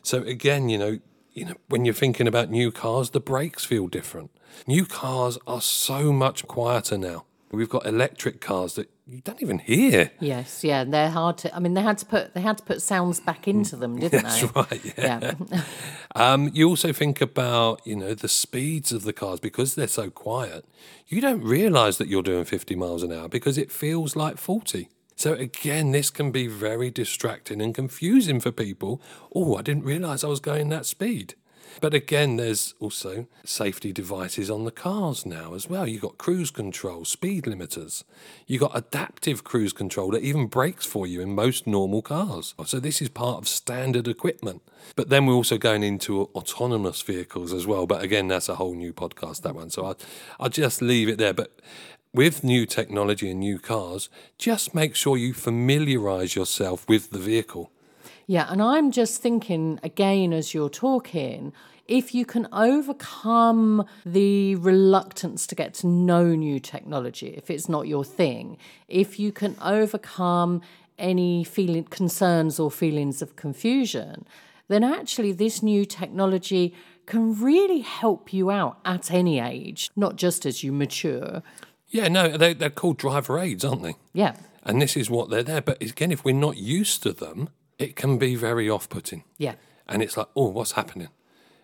So, 0.02 0.22
again, 0.22 0.68
you 0.68 0.78
know, 0.78 0.98
you 1.32 1.44
know, 1.44 1.54
when 1.68 1.84
you're 1.84 1.94
thinking 1.94 2.26
about 2.26 2.50
new 2.50 2.72
cars, 2.72 3.10
the 3.10 3.20
brakes 3.20 3.64
feel 3.64 3.86
different. 3.86 4.30
New 4.66 4.84
cars 4.84 5.38
are 5.46 5.60
so 5.60 6.12
much 6.12 6.48
quieter 6.48 6.98
now. 6.98 7.24
We've 7.52 7.68
got 7.68 7.84
electric 7.84 8.40
cars 8.40 8.74
that 8.74 8.88
you 9.08 9.20
don't 9.22 9.42
even 9.42 9.58
hear. 9.58 10.12
Yes, 10.20 10.62
yeah, 10.62 10.84
they're 10.84 11.10
hard 11.10 11.38
to. 11.38 11.54
I 11.54 11.58
mean, 11.58 11.74
they 11.74 11.82
had 11.82 11.98
to 11.98 12.06
put 12.06 12.32
they 12.34 12.40
had 12.40 12.58
to 12.58 12.64
put 12.64 12.80
sounds 12.80 13.18
back 13.18 13.48
into 13.48 13.74
them, 13.74 13.98
didn't 13.98 14.22
That's 14.22 14.40
they? 14.42 14.46
right, 14.54 14.84
yeah. 14.96 15.34
Yeah, 15.50 15.62
Um, 16.14 16.50
you 16.52 16.68
also 16.68 16.92
think 16.92 17.20
about, 17.20 17.80
you 17.84 17.96
know, 17.96 18.14
the 18.14 18.28
speeds 18.28 18.92
of 18.92 19.02
the 19.02 19.12
cars 19.12 19.40
because 19.40 19.74
they're 19.74 19.86
so 19.88 20.10
quiet. 20.10 20.64
You 21.08 21.20
don't 21.20 21.42
realise 21.42 21.98
that 21.98 22.08
you're 22.08 22.22
doing 22.22 22.44
50 22.44 22.74
miles 22.76 23.02
an 23.02 23.12
hour 23.12 23.28
because 23.28 23.58
it 23.58 23.70
feels 23.72 24.16
like 24.16 24.36
40. 24.38 24.88
So 25.16 25.34
again, 25.34 25.92
this 25.92 26.10
can 26.10 26.30
be 26.32 26.46
very 26.46 26.90
distracting 26.90 27.60
and 27.60 27.74
confusing 27.74 28.40
for 28.40 28.50
people. 28.50 29.02
Oh, 29.34 29.56
I 29.56 29.62
didn't 29.62 29.84
realise 29.84 30.24
I 30.24 30.28
was 30.28 30.40
going 30.40 30.68
that 30.70 30.86
speed. 30.86 31.34
But 31.80 31.94
again, 31.94 32.36
there's 32.36 32.74
also 32.80 33.26
safety 33.44 33.92
devices 33.92 34.50
on 34.50 34.64
the 34.64 34.70
cars 34.70 35.24
now 35.24 35.54
as 35.54 35.68
well. 35.68 35.86
You've 35.86 36.02
got 36.02 36.18
cruise 36.18 36.50
control, 36.50 37.04
speed 37.04 37.44
limiters. 37.44 38.04
You've 38.46 38.62
got 38.62 38.76
adaptive 38.76 39.44
cruise 39.44 39.72
control 39.72 40.10
that 40.10 40.22
even 40.22 40.46
brakes 40.46 40.86
for 40.86 41.06
you 41.06 41.20
in 41.20 41.34
most 41.34 41.66
normal 41.66 42.02
cars. 42.02 42.54
So 42.66 42.80
this 42.80 43.00
is 43.00 43.08
part 43.08 43.38
of 43.38 43.48
standard 43.48 44.08
equipment. 44.08 44.62
But 44.96 45.08
then 45.08 45.26
we're 45.26 45.34
also 45.34 45.58
going 45.58 45.82
into 45.82 46.22
autonomous 46.34 47.02
vehicles 47.02 47.52
as 47.52 47.66
well. 47.66 47.86
But 47.86 48.02
again, 48.02 48.28
that's 48.28 48.48
a 48.48 48.56
whole 48.56 48.74
new 48.74 48.92
podcast, 48.92 49.42
that 49.42 49.54
one. 49.54 49.70
So 49.70 49.84
I'll, 49.84 49.98
I'll 50.38 50.48
just 50.48 50.82
leave 50.82 51.08
it 51.08 51.18
there. 51.18 51.34
But 51.34 51.60
with 52.12 52.42
new 52.42 52.66
technology 52.66 53.30
and 53.30 53.40
new 53.40 53.58
cars, 53.58 54.08
just 54.38 54.74
make 54.74 54.96
sure 54.96 55.16
you 55.16 55.32
familiarize 55.32 56.34
yourself 56.34 56.88
with 56.88 57.10
the 57.10 57.18
vehicle. 57.18 57.70
Yeah, 58.30 58.46
and 58.48 58.62
I'm 58.62 58.92
just 58.92 59.20
thinking 59.20 59.80
again 59.82 60.32
as 60.32 60.54
you're 60.54 60.70
talking, 60.70 61.52
if 61.88 62.14
you 62.14 62.24
can 62.24 62.46
overcome 62.52 63.84
the 64.06 64.54
reluctance 64.54 65.48
to 65.48 65.56
get 65.56 65.74
to 65.74 65.88
know 65.88 66.36
new 66.36 66.60
technology, 66.60 67.34
if 67.36 67.50
it's 67.50 67.68
not 67.68 67.88
your 67.88 68.04
thing, 68.04 68.56
if 68.86 69.18
you 69.18 69.32
can 69.32 69.56
overcome 69.60 70.60
any 70.96 71.42
feeling 71.42 71.82
concerns 71.82 72.60
or 72.60 72.70
feelings 72.70 73.20
of 73.20 73.34
confusion, 73.34 74.24
then 74.68 74.84
actually 74.84 75.32
this 75.32 75.60
new 75.60 75.84
technology 75.84 76.72
can 77.06 77.34
really 77.42 77.80
help 77.80 78.32
you 78.32 78.52
out 78.52 78.78
at 78.84 79.10
any 79.10 79.40
age, 79.40 79.90
not 79.96 80.14
just 80.14 80.46
as 80.46 80.62
you 80.62 80.70
mature. 80.70 81.42
Yeah, 81.88 82.06
no, 82.06 82.36
they, 82.36 82.54
they're 82.54 82.70
called 82.70 82.98
driver 82.98 83.40
aids, 83.40 83.64
aren't 83.64 83.82
they? 83.82 83.96
Yeah. 84.12 84.36
And 84.62 84.80
this 84.80 84.96
is 84.96 85.10
what 85.10 85.30
they're 85.30 85.42
there. 85.42 85.62
But 85.62 85.82
again, 85.82 86.12
if 86.12 86.24
we're 86.24 86.32
not 86.32 86.58
used 86.58 87.02
to 87.02 87.12
them, 87.12 87.48
it 87.80 87.96
can 87.96 88.18
be 88.18 88.36
very 88.36 88.68
off 88.68 88.88
putting. 88.88 89.24
Yeah. 89.38 89.54
And 89.88 90.02
it's 90.02 90.16
like, 90.16 90.28
oh, 90.36 90.48
what's 90.48 90.72
happening? 90.72 91.08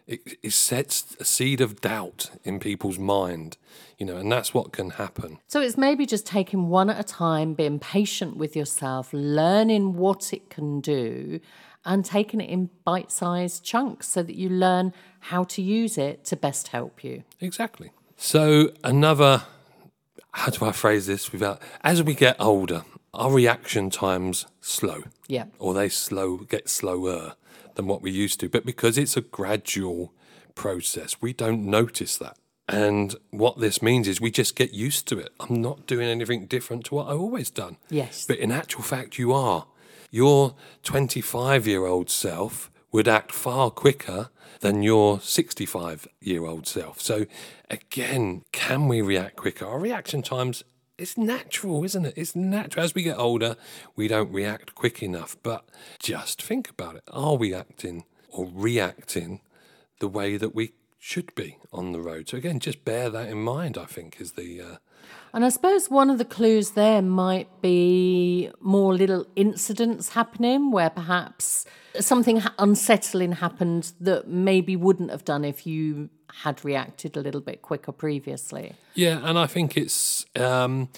It, 0.06 0.38
it 0.42 0.52
sets 0.52 1.16
a 1.20 1.24
seed 1.24 1.60
of 1.60 1.80
doubt 1.80 2.30
in 2.42 2.58
people's 2.58 2.98
mind, 2.98 3.58
you 3.98 4.06
know, 4.06 4.16
and 4.16 4.32
that's 4.32 4.54
what 4.54 4.72
can 4.72 4.90
happen. 4.90 5.38
So 5.48 5.60
it's 5.60 5.76
maybe 5.76 6.06
just 6.06 6.26
taking 6.26 6.68
one 6.68 6.88
at 6.88 6.98
a 6.98 7.04
time, 7.04 7.54
being 7.54 7.78
patient 7.78 8.36
with 8.36 8.56
yourself, 8.56 9.10
learning 9.12 9.94
what 9.94 10.32
it 10.32 10.48
can 10.48 10.80
do, 10.80 11.40
and 11.84 12.04
taking 12.04 12.40
it 12.40 12.48
in 12.48 12.70
bite 12.84 13.12
sized 13.12 13.62
chunks 13.62 14.08
so 14.08 14.22
that 14.22 14.36
you 14.36 14.48
learn 14.48 14.92
how 15.20 15.44
to 15.44 15.60
use 15.60 15.98
it 15.98 16.24
to 16.26 16.36
best 16.36 16.68
help 16.68 17.04
you. 17.04 17.24
Exactly. 17.40 17.90
So, 18.16 18.70
another, 18.82 19.42
how 20.32 20.50
do 20.50 20.64
I 20.64 20.72
phrase 20.72 21.06
this 21.06 21.32
without, 21.32 21.60
as 21.82 22.02
we 22.02 22.14
get 22.14 22.36
older, 22.40 22.84
our 23.18 23.32
reaction 23.32 23.90
times 23.90 24.46
slow. 24.60 25.04
Yeah. 25.28 25.46
Or 25.58 25.74
they 25.74 25.88
slow, 25.88 26.38
get 26.38 26.68
slower 26.68 27.34
than 27.74 27.86
what 27.86 28.02
we 28.02 28.10
used 28.10 28.40
to. 28.40 28.48
But 28.48 28.64
because 28.64 28.98
it's 28.98 29.16
a 29.16 29.20
gradual 29.20 30.12
process, 30.54 31.20
we 31.20 31.32
don't 31.32 31.64
notice 31.64 32.16
that. 32.18 32.36
And 32.68 33.14
what 33.30 33.60
this 33.60 33.80
means 33.80 34.08
is 34.08 34.20
we 34.20 34.30
just 34.30 34.56
get 34.56 34.74
used 34.74 35.06
to 35.08 35.18
it. 35.18 35.32
I'm 35.38 35.62
not 35.62 35.86
doing 35.86 36.08
anything 36.08 36.46
different 36.46 36.84
to 36.86 36.94
what 36.96 37.08
I've 37.08 37.20
always 37.20 37.50
done. 37.50 37.76
Yes. 37.90 38.26
But 38.26 38.38
in 38.38 38.50
actual 38.50 38.82
fact, 38.82 39.18
you 39.18 39.32
are. 39.32 39.66
Your 40.10 40.54
25 40.82 41.66
year 41.66 41.86
old 41.86 42.10
self 42.10 42.70
would 42.90 43.06
act 43.06 43.32
far 43.32 43.70
quicker 43.70 44.30
than 44.60 44.82
your 44.82 45.20
65 45.20 46.08
year 46.20 46.44
old 46.44 46.66
self. 46.66 47.00
So, 47.00 47.26
again, 47.70 48.42
can 48.52 48.88
we 48.88 49.00
react 49.02 49.36
quicker? 49.36 49.66
Our 49.66 49.78
reaction 49.78 50.22
times 50.22 50.64
it's 50.98 51.16
natural, 51.16 51.84
isn't 51.84 52.06
it? 52.06 52.14
It's 52.16 52.34
natural. 52.34 52.84
As 52.84 52.94
we 52.94 53.02
get 53.02 53.18
older, 53.18 53.56
we 53.94 54.08
don't 54.08 54.32
react 54.32 54.74
quick 54.74 55.02
enough. 55.02 55.36
But 55.42 55.64
just 55.98 56.40
think 56.42 56.70
about 56.70 56.96
it. 56.96 57.02
Are 57.12 57.36
we 57.36 57.54
acting 57.54 58.04
or 58.30 58.48
reacting 58.52 59.40
the 59.98 60.08
way 60.08 60.36
that 60.36 60.54
we 60.54 60.72
should 60.98 61.34
be 61.34 61.58
on 61.72 61.92
the 61.92 62.00
road? 62.00 62.28
So, 62.28 62.36
again, 62.36 62.60
just 62.60 62.84
bear 62.84 63.10
that 63.10 63.28
in 63.28 63.42
mind, 63.42 63.76
I 63.78 63.84
think, 63.84 64.20
is 64.20 64.32
the. 64.32 64.60
Uh, 64.60 64.76
and 65.32 65.44
I 65.44 65.48
suppose 65.50 65.90
one 65.90 66.10
of 66.10 66.18
the 66.18 66.24
clues 66.24 66.70
there 66.70 67.02
might 67.02 67.48
be 67.60 68.50
more 68.60 68.94
little 68.94 69.26
incidents 69.36 70.10
happening 70.10 70.70
where 70.70 70.90
perhaps 70.90 71.66
something 72.00 72.42
unsettling 72.58 73.32
happened 73.32 73.92
that 74.00 74.28
maybe 74.28 74.76
wouldn't 74.76 75.10
have 75.10 75.24
done 75.24 75.44
if 75.44 75.66
you 75.66 76.08
had 76.42 76.62
reacted 76.64 77.16
a 77.16 77.20
little 77.20 77.40
bit 77.40 77.62
quicker 77.62 77.92
previously. 77.92 78.74
Yeah, 78.94 79.20
and 79.22 79.38
I 79.38 79.46
think 79.46 79.76
it's 79.76 80.26
um, 80.36 80.88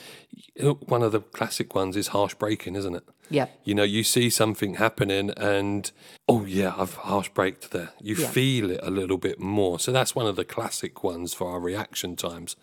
one 0.87 1.03
of 1.03 1.13
the 1.13 1.21
classic 1.21 1.75
ones 1.75 1.97
is 1.97 2.09
harsh 2.09 2.35
braking, 2.35 2.75
isn't 2.75 2.95
it? 2.97 3.05
Yeah. 3.31 3.47
You 3.63 3.75
know, 3.75 3.83
you 3.85 4.03
see 4.05 4.31
something 4.31 4.75
happening 4.75 5.31
and, 5.37 5.91
oh, 6.29 6.45
yeah, 6.45 6.75
I've 6.77 6.95
harsh 6.95 7.29
braked 7.29 7.71
there. 7.73 7.91
You 8.01 8.17
Yeah. 8.17 8.27
feel 8.29 8.71
it 8.71 8.81
a 8.83 8.91
little 8.91 9.19
bit 9.19 9.39
more. 9.39 9.79
So 9.79 9.93
that's 9.93 10.15
one 10.15 10.27
of 10.27 10.35
the 10.37 10.45
classic 10.45 11.05
ones 11.05 11.35
for 11.35 11.51
our 11.51 11.61
reaction 11.61 12.17
times. 12.17 12.57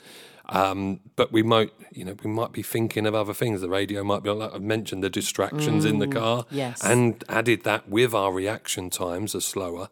Um, 0.50 1.00
but 1.16 1.32
we 1.32 1.42
might, 1.44 1.72
you 1.92 2.06
know, 2.06 2.16
we 2.24 2.30
might 2.30 2.52
be 2.52 2.62
thinking 2.62 3.06
of 3.06 3.16
other 3.16 3.34
things. 3.34 3.62
The 3.62 3.70
radio 3.70 4.04
might 4.04 4.22
be, 4.24 4.30
like 4.30 4.54
I've 4.54 4.62
mentioned, 4.62 5.04
the 5.04 5.10
distractions 5.10 5.86
in 5.86 6.00
the 6.00 6.08
car, 6.08 6.44
Mm, 6.44 6.48
yes. 6.52 6.84
and 6.84 7.24
added 7.30 7.64
that 7.64 7.90
with 7.90 8.14
our 8.14 8.32
reaction 8.32 8.90
times 8.90 9.34
are 9.36 9.42
slower. 9.42 9.90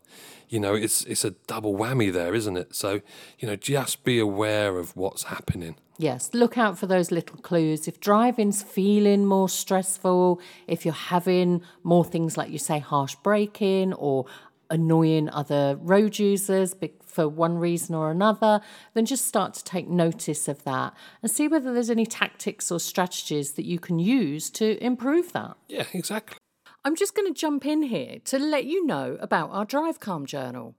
You 0.50 0.60
know, 0.60 0.75
it's 0.75 1.03
it's 1.05 1.25
a 1.25 1.31
double 1.48 1.74
whammy 1.75 2.13
there, 2.13 2.36
isn't 2.36 2.55
it? 2.57 2.75
So, 2.75 3.01
you 3.39 3.48
know, 3.48 3.55
just 3.55 4.03
be 4.03 4.19
aware 4.19 4.77
of 4.77 4.95
what's 4.95 5.24
happening. 5.24 5.75
Yes, 5.98 6.29
look 6.33 6.57
out 6.57 6.77
for 6.77 6.86
those 6.88 7.12
little 7.12 7.38
clues. 7.38 7.88
If 7.88 8.00
driving's 8.00 8.62
feeling 8.62 9.25
more 9.25 9.50
stressful, 9.50 10.39
if 10.67 10.86
you're 10.86 10.93
having 10.93 11.62
more 11.83 12.03
things 12.05 12.38
like 12.38 12.51
you 12.51 12.57
say, 12.60 12.79
harsh 12.79 13.15
braking 13.24 13.93
or 13.93 14.25
annoying 14.69 15.29
other 15.29 15.77
road 15.81 16.17
users 16.19 16.74
for 17.13 17.27
one 17.27 17.58
reason 17.58 17.96
or 17.96 18.12
another, 18.12 18.62
then 18.93 19.05
just 19.05 19.25
start 19.25 19.53
to 19.55 19.63
take 19.63 19.88
notice 19.88 20.48
of 20.48 20.63
that 20.63 20.93
and 21.22 21.32
see 21.32 21.48
whether 21.48 21.74
there's 21.74 21.89
any 21.89 22.05
tactics 22.05 22.72
or 22.72 22.79
strategies 22.79 23.51
that 23.53 23.65
you 23.65 23.79
can 23.79 24.00
use 24.00 24.50
to 24.51 24.84
improve 24.84 25.32
that. 25.34 25.55
Yeah, 25.67 25.86
exactly. 25.93 26.38
I'm 26.86 26.96
just 26.96 27.15
going 27.15 27.34
to 27.34 27.39
jump 27.39 27.65
in 27.65 27.84
here 27.84 28.17
to 28.25 28.38
let 28.38 28.65
you 28.65 28.86
know 28.86 29.17
about 29.22 29.51
our 29.51 29.63
Drive 29.63 30.00
Calm 30.00 30.25
journal. 30.25 30.75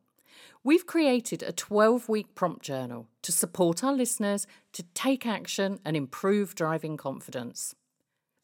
We've 0.62 0.86
created 0.86 1.42
a 1.42 1.52
12 1.52 2.08
week 2.08 2.34
prompt 2.34 2.62
journal 2.62 3.08
to 3.22 3.32
support 3.32 3.84
our 3.84 3.92
listeners 3.92 4.46
to 4.72 4.82
take 4.94 5.26
action 5.26 5.78
and 5.84 5.96
improve 5.96 6.54
driving 6.54 6.96
confidence. 6.96 7.74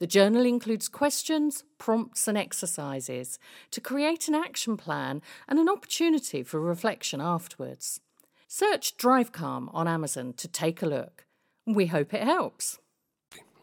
The 0.01 0.07
journal 0.07 0.47
includes 0.47 0.89
questions, 0.89 1.63
prompts, 1.77 2.27
and 2.27 2.39
exercises 2.39 3.39
to 3.71 3.83
create 3.83 4.29
an 4.29 4.35
action 4.35 4.79
plan 4.79 5.21
and 5.47 5.59
an 5.59 5.69
opportunity 5.69 6.43
for 6.43 6.59
reflection 6.59 7.21
afterwards. 7.21 8.01
Search 8.49 8.97
Drive 8.97 9.31
Calm 9.31 9.69
on 9.75 9.87
Amazon 9.87 10.33
to 10.39 10.49
take 10.49 10.81
a 10.81 10.87
look. 10.87 11.27
We 11.67 11.87
hope 11.87 12.15
it 12.15 12.23
helps. 12.23 12.79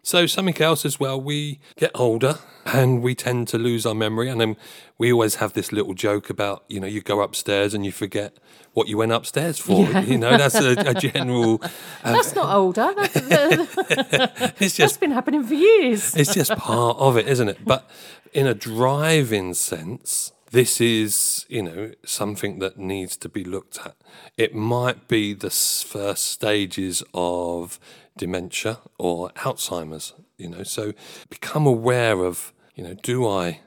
So 0.08 0.26
something 0.26 0.62
else 0.62 0.86
as 0.86 1.02
well, 1.02 1.20
we 1.20 1.60
get 1.76 1.92
older 1.94 2.40
and 2.64 3.02
we 3.02 3.14
tend 3.14 3.50
to 3.50 3.58
lose 3.58 3.86
our 3.86 3.94
memory. 3.94 4.30
And 4.30 4.40
then 4.40 4.56
we 4.98 5.12
always 5.12 5.36
have 5.36 5.52
this 5.52 5.74
little 5.74 5.94
joke 5.94 6.30
about, 6.30 6.64
you 6.70 6.80
know, 6.80 6.88
you 6.88 7.02
go 7.02 7.20
upstairs 7.20 7.74
and 7.74 7.86
you 7.86 7.92
forget 7.92 8.38
what 8.72 8.88
you 8.88 8.96
went 8.96 9.12
upstairs 9.12 9.60
for. 9.60 9.86
You 9.86 10.18
know, 10.18 10.38
that's 10.38 10.56
a, 10.56 10.76
a 10.78 10.94
general. 10.94 11.62
Uh, 12.06 12.14
That's 12.14 12.34
not 12.36 12.56
older. 12.56 12.94
That's, 12.96 13.16
it's 13.18 14.60
that's 14.60 14.78
just 14.78 15.00
been 15.02 15.12
happening 15.12 15.44
for 15.44 15.56
years. 15.56 16.16
it's 16.16 16.34
just 16.34 16.56
part 16.56 16.96
of 16.98 17.18
it, 17.18 17.28
isn't 17.28 17.50
it? 17.50 17.58
But 17.66 17.90
in 18.32 18.48
a 18.48 18.54
driving 18.54 19.56
sense, 19.56 20.32
this 20.52 20.80
is, 20.80 21.46
you 21.50 21.64
know, 21.64 21.92
something 22.06 22.60
that 22.60 22.78
needs 22.78 23.18
to 23.18 23.28
be 23.28 23.44
looked 23.44 23.80
at. 23.86 23.98
It 24.38 24.56
might 24.56 25.10
be 25.10 25.34
the 25.34 25.50
first 25.50 26.32
stages 26.32 27.04
of 27.14 27.78
dementia 28.18 28.80
or 28.98 29.30
Alzheimer's, 29.32 30.14
you 30.38 30.50
know. 30.50 30.64
So 30.64 30.94
become 31.30 31.66
aware 31.66 32.24
of, 32.24 32.54
you 32.76 32.84
know, 32.84 32.94
do 32.94 33.28
I 33.28 33.62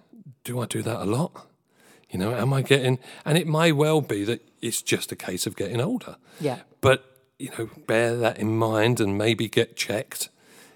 do 0.44 0.60
I 0.60 0.66
do 0.66 0.82
that 0.82 1.00
a 1.00 1.04
lot? 1.04 1.46
You 2.10 2.18
know, 2.18 2.34
am 2.34 2.52
I 2.52 2.62
getting 2.62 2.98
and 3.24 3.38
it 3.38 3.46
may 3.46 3.72
well 3.72 4.00
be 4.00 4.24
that 4.24 4.42
it's 4.60 4.82
just 4.82 5.12
a 5.12 5.16
case 5.16 5.46
of 5.46 5.56
getting 5.56 5.80
older. 5.80 6.16
Yeah. 6.40 6.60
But, 6.80 7.04
you 7.38 7.50
know, 7.58 7.70
bear 7.86 8.16
that 8.16 8.38
in 8.38 8.56
mind 8.56 9.00
and 9.00 9.16
maybe 9.16 9.48
get 9.48 9.76
checked. 9.76 10.28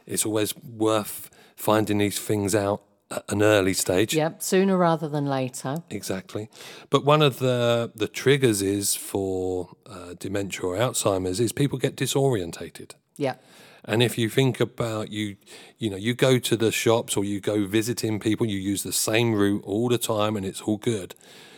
It's 0.07 0.25
always 0.25 0.55
worth 0.57 1.31
finding 1.57 1.99
these 1.99 2.19
things 2.19 2.55
out 2.55 2.83
at 3.11 3.25
an 3.29 3.43
early 3.43 3.75
stage. 3.75 4.15
Yep, 4.15 4.43
sooner 4.43 4.77
rather 4.77 5.09
than 5.09 5.27
later. 5.27 5.83
Exactly. 5.91 6.49
But 6.91 7.05
one 7.05 7.23
of 7.23 7.39
the, 7.39 7.93
the 7.95 8.09
triggers 8.09 8.63
is 8.63 8.95
for 8.95 9.71
uh, 9.87 10.15
dementia 10.19 10.67
or 10.67 10.77
Alzheimer's 10.77 11.41
is 11.41 11.53
people 11.53 11.79
get 11.79 11.97
disorientated. 11.97 12.93
Yeah. 13.17 13.35
And 13.85 14.03
if 14.03 14.17
you 14.17 14.29
think 14.29 14.61
about 14.61 15.11
you, 15.11 15.37
you 15.79 15.91
know, 15.91 15.97
you 15.97 16.15
go 16.15 16.39
to 16.39 16.57
the 16.57 16.73
shops 16.73 17.17
or 17.17 17.25
you 17.25 17.41
go 17.41 17.67
visiting 17.67 18.19
people, 18.19 18.47
you 18.47 18.59
use 18.59 18.83
the 18.83 18.93
same 18.93 19.35
route 19.35 19.63
all 19.65 19.89
the 19.89 19.99
time 19.99 20.37
and 20.37 20.47
it's 20.47 20.63
all 20.63 20.79
good. 20.79 21.15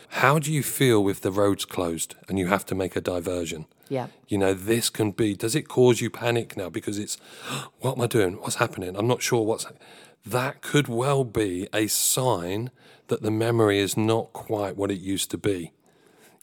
How 0.09 0.39
do 0.39 0.51
you 0.51 0.63
feel 0.63 1.07
if 1.09 1.21
the 1.21 1.31
road's 1.31 1.65
closed 1.65 2.15
and 2.27 2.37
you 2.37 2.47
have 2.47 2.65
to 2.67 2.75
make 2.75 2.95
a 2.95 3.01
diversion? 3.01 3.65
Yeah. 3.89 4.07
You 4.27 4.37
know, 4.37 4.53
this 4.53 4.89
can 4.89 5.11
be, 5.11 5.35
does 5.35 5.55
it 5.55 5.67
cause 5.67 6.01
you 6.01 6.09
panic 6.09 6.57
now? 6.57 6.69
Because 6.69 6.97
it's, 6.97 7.17
what 7.79 7.97
am 7.97 8.03
I 8.03 8.07
doing? 8.07 8.33
What's 8.33 8.55
happening? 8.55 8.95
I'm 8.95 9.07
not 9.07 9.21
sure 9.21 9.45
what's, 9.45 9.65
that 10.25 10.61
could 10.61 10.87
well 10.87 11.23
be 11.23 11.67
a 11.73 11.87
sign 11.87 12.71
that 13.07 13.21
the 13.21 13.31
memory 13.31 13.79
is 13.79 13.95
not 13.95 14.33
quite 14.33 14.75
what 14.75 14.91
it 14.91 14.99
used 14.99 15.31
to 15.31 15.37
be. 15.37 15.71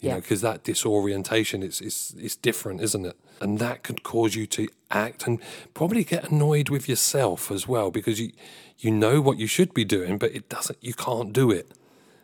You 0.04 0.10
know, 0.10 0.16
Yeah. 0.16 0.20
because 0.20 0.40
that 0.42 0.64
disorientation 0.64 1.62
is, 1.62 1.80
is, 1.80 2.14
is 2.20 2.36
different, 2.36 2.80
isn't 2.82 3.06
it? 3.06 3.16
And 3.40 3.58
that 3.58 3.82
could 3.82 4.02
cause 4.02 4.34
you 4.34 4.46
to 4.48 4.68
act 4.90 5.26
and 5.26 5.40
probably 5.74 6.04
get 6.04 6.30
annoyed 6.30 6.68
with 6.68 6.88
yourself 6.88 7.50
as 7.50 7.66
well 7.66 7.90
because 7.90 8.20
you, 8.20 8.32
you 8.78 8.90
know 8.90 9.20
what 9.20 9.38
you 9.38 9.46
should 9.46 9.72
be 9.74 9.84
doing, 9.84 10.18
but 10.18 10.34
it 10.34 10.48
doesn't, 10.48 10.78
you 10.80 10.94
can't 10.94 11.32
do 11.32 11.50
it. 11.50 11.72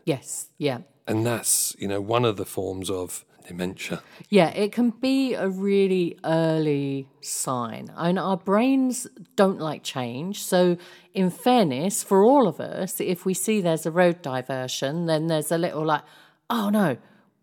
Yes. 0.05 0.49
Yeah. 0.59 0.79
And 1.07 1.27
that's, 1.27 1.75
you 1.79 1.89
know, 1.89 2.01
one 2.01 2.25
of 2.25 2.37
the 2.37 2.45
forms 2.47 2.89
of 2.91 3.25
dementia. 3.47 4.01
Yeah, 4.29 4.51
it 4.51 4.71
can 4.73 4.91
be 4.91 5.35
a 5.35 5.49
really 5.49 6.17
early 6.25 7.09
sign. 7.21 7.91
And 7.97 8.19
our 8.19 8.37
brains 8.37 9.09
don't 9.35 9.59
like 9.59 9.83
change. 9.83 10.43
So, 10.45 10.77
in 11.15 11.31
fairness, 11.31 12.05
for 12.05 12.23
all 12.23 12.47
of 12.47 12.61
us, 12.61 13.01
if 13.01 13.25
we 13.25 13.35
see 13.35 13.61
there's 13.61 13.87
a 13.87 13.91
road 13.91 14.23
diversion, 14.23 15.07
then 15.07 15.27
there's 15.27 15.51
a 15.51 15.59
little 15.59 15.85
like, 15.85 16.03
oh 16.49 16.71
no, 16.71 16.97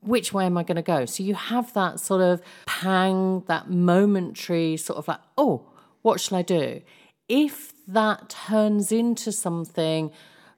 which 0.07 0.33
way 0.33 0.45
am 0.45 0.57
I 0.57 0.63
going 0.63 0.77
to 0.77 0.81
go? 0.81 1.05
So 1.05 1.23
you 1.23 1.35
have 1.35 1.73
that 1.73 1.99
sort 1.99 2.21
of 2.21 2.41
pang, 2.65 3.43
that 3.47 3.69
momentary 3.69 4.77
sort 4.77 4.97
of 4.97 5.07
like, 5.07 5.19
oh, 5.37 5.69
what 6.01 6.19
shall 6.19 6.37
I 6.37 6.41
do? 6.41 6.81
If 7.27 7.73
that 7.87 8.29
turns 8.29 8.91
into 8.91 9.31
something 9.31 10.11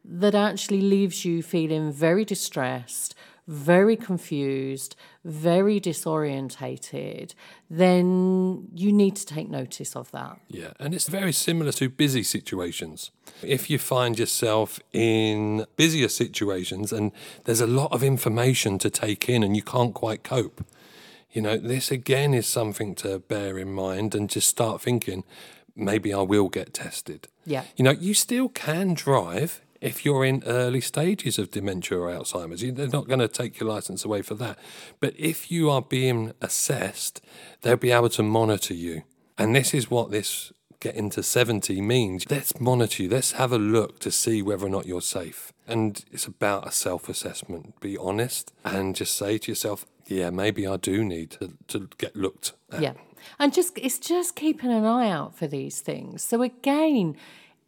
that 0.06 0.36
actually 0.36 0.82
leaves 0.82 1.25
you 1.25 1.44
feeling 1.44 1.91
very 1.91 2.25
distressed, 2.25 3.15
very 3.50 3.96
confused, 3.96 4.96
very 5.25 5.82
disorientated, 5.82 7.34
then 7.68 8.68
you 8.75 8.94
need 8.94 9.15
to 9.15 9.25
take 9.25 9.50
notice 9.50 9.96
of 9.96 10.12
that. 10.12 10.39
Yeah, 10.48 10.74
and 10.79 10.94
it's 10.94 11.08
very 11.08 11.32
similar 11.32 11.72
to 11.74 11.89
busy 11.89 12.22
situations. 12.22 13.10
If 13.41 13.68
you 13.68 13.79
find 13.79 14.20
yourself 14.20 14.79
in 14.94 15.65
busier 15.77 16.10
situations 16.10 16.94
and 16.94 17.12
there's 17.46 17.60
a 17.60 17.65
lot 17.65 17.91
of 17.91 18.03
information 18.03 18.77
to 18.79 18.89
take 18.91 19.27
in 19.27 19.41
and 19.41 19.56
you 19.56 19.63
can't 19.63 19.96
quite 19.96 20.24
cope, 20.24 20.63
you 21.32 21.41
know, 21.41 21.58
this 21.58 21.89
again 21.89 22.36
is 22.36 22.46
something 22.46 22.94
to 22.96 23.18
bear 23.18 23.58
in 23.58 23.74
mind 23.74 24.13
and 24.13 24.29
just 24.29 24.48
start 24.48 24.79
thinking, 24.79 25.24
maybe 25.75 26.13
I 26.13 26.22
will 26.22 26.50
get 26.50 26.75
tested. 26.75 27.27
Yeah. 27.46 27.63
You 27.75 27.84
know, 27.84 27.91
you 27.91 28.13
still 28.13 28.50
can 28.50 28.94
drive 28.94 29.62
if 29.82 30.06
you're 30.06 30.26
in 30.26 30.44
early 30.46 30.82
stages 30.82 31.38
of 31.38 31.52
dementia 31.52 31.98
or 31.98 32.10
Alzheimer's. 32.10 32.62
They're 32.62 32.88
not 32.88 33.08
going 33.08 33.20
to 33.20 33.28
take 33.28 33.60
your 33.60 33.70
license 33.70 34.04
away 34.04 34.22
for 34.22 34.36
that. 34.36 34.60
But 35.00 35.14
if 35.18 35.52
you 35.52 35.70
are 35.70 35.82
being 35.82 36.34
assessed, 36.42 37.22
they'll 37.62 37.78
be 37.78 37.92
able 37.92 38.10
to 38.10 38.24
monitor 38.24 38.74
you. 38.74 39.04
And 39.38 39.56
this 39.56 39.74
is 39.74 39.90
what 39.90 40.12
this 40.12 40.52
getting 40.80 41.10
to 41.12 41.24
70 41.24 41.82
means. 41.82 42.30
Let's 42.30 42.60
monitor 42.60 43.04
you. 43.04 43.10
Let's 43.10 43.34
have 43.34 43.52
a 43.52 43.58
look 43.58 44.00
to 44.00 44.12
see 44.12 44.42
whether 44.42 44.66
or 44.66 44.70
not 44.70 44.86
you're 44.86 45.02
safe. 45.02 45.52
And 45.68 46.04
it's 46.12 46.26
about 46.26 46.68
a 46.68 46.72
self 46.72 47.10
assessment. 47.10 47.80
Be 47.80 47.98
honest 47.98 48.54
and 48.64 48.96
just 48.96 49.16
say 49.16 49.38
to 49.38 49.52
yourself, 49.52 49.86
yeah, 50.08 50.30
maybe 50.30 50.66
I 50.66 50.78
do 50.78 51.04
need 51.04 51.32
to, 51.32 51.54
to 51.68 51.90
get 51.98 52.16
looked 52.16 52.54
at. 52.72 52.82
Yeah. 52.82 52.94
And 53.38 53.54
just 53.54 53.78
it's 53.78 54.00
just 54.00 54.36
keeping 54.36 54.72
an 54.72 54.86
eye 54.86 55.10
out 55.10 55.38
for 55.38 55.46
these 55.46 55.82
things. 55.82 56.24
So 56.24 56.42
again, 56.42 57.16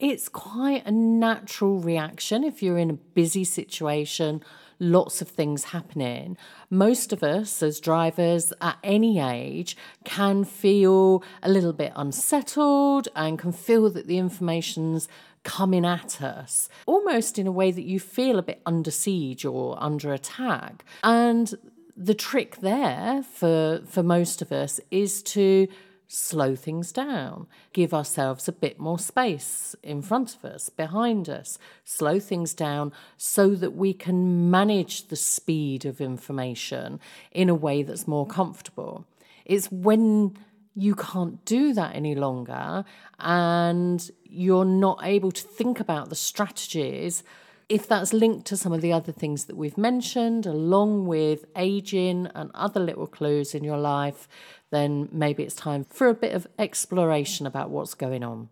it's 0.01 0.27
quite 0.27 0.86
a 0.86 0.91
natural 0.91 1.79
reaction 1.79 2.43
if 2.43 2.63
you're 2.63 2.79
in 2.79 2.89
a 2.89 2.93
busy 2.93 3.43
situation, 3.43 4.43
lots 4.79 5.22
of 5.22 5.27
things 5.27 5.65
happening. 5.65 6.36
Most 6.72 7.13
of 7.13 7.22
us, 7.22 7.62
as 7.62 7.79
drivers 7.79 8.51
at 8.62 8.77
any 8.84 9.20
age, 9.20 9.77
can 10.03 10.43
feel 10.43 11.24
a 11.43 11.50
little 11.50 11.72
bit 11.72 11.93
unsettled 11.96 13.10
and 13.15 13.38
can 13.38 13.51
feel 13.51 13.91
that 13.91 14.08
the 14.08 14.17
information's 14.17 15.08
coming 15.43 15.86
at 15.86 16.20
us, 16.20 16.67
almost 16.88 17.38
in 17.38 17.46
a 17.46 17.51
way 17.51 17.72
that 17.72 17.84
you 17.84 18.00
feel 18.00 18.39
a 18.39 18.43
bit 18.43 18.60
under 18.65 18.91
siege 18.91 19.46
or 19.46 19.81
under 19.81 20.13
attack. 20.13 20.84
And 21.03 21.53
the 21.96 22.15
trick 22.15 22.58
there 22.62 23.22
for, 23.22 23.81
for 23.86 24.01
most 24.01 24.41
of 24.41 24.51
us 24.51 24.79
is 24.89 25.22
to 25.24 25.67
slow 26.12 26.56
things 26.56 26.91
down, 26.91 27.48
give 27.72 27.94
ourselves 27.94 28.48
a 28.48 28.51
bit 28.51 28.77
more 28.77 29.00
space 29.00 29.75
in 29.82 30.01
front 30.01 30.36
of 30.36 30.44
us, 30.44 30.68
behind 30.68 31.30
us, 31.30 31.58
slow 31.86 32.20
things 32.20 32.53
down 32.53 32.91
so 33.15 33.56
that 33.56 33.75
we 33.75 33.94
can 33.94 34.51
manage 34.51 35.08
the 35.08 35.15
speed 35.15 35.86
of 35.86 36.01
information 36.01 37.00
in 37.32 37.48
a 37.48 37.56
way 37.56 37.82
that's 37.82 38.08
more 38.08 38.27
comfortable. 38.27 39.06
It's 39.46 39.72
when 39.72 40.38
you 40.75 40.96
can't 40.96 41.44
do 41.46 41.74
that 41.74 41.96
any 41.96 42.15
longer 42.15 42.84
and 43.20 44.12
you're 44.24 44.65
not 44.65 45.00
able 45.03 45.32
to 45.32 45.41
think 45.41 45.80
about 45.80 46.10
the 46.10 46.15
strategies 46.15 47.24
if 47.70 47.88
that's 47.88 48.12
linked 48.12 48.46
to 48.48 48.58
some 48.58 48.74
of 48.74 48.82
the 48.82 48.91
other 48.91 49.13
things 49.13 49.46
that 49.46 49.56
we've 49.56 49.77
mentioned, 49.77 50.46
along 50.46 51.08
with 51.08 51.46
aging 51.56 52.27
and 52.36 52.51
other 52.53 52.82
little 52.82 53.08
clues 53.08 53.56
in 53.56 53.63
your 53.63 53.77
life, 53.77 54.27
then 54.71 55.09
maybe 55.11 55.43
it's 55.43 55.55
time 55.55 55.85
for 55.89 56.09
a 56.09 56.13
bit 56.13 56.33
of 56.33 56.47
exploration 56.57 57.45
about 57.45 57.69
what's 57.69 57.93
going 57.93 58.23
on. 58.23 58.49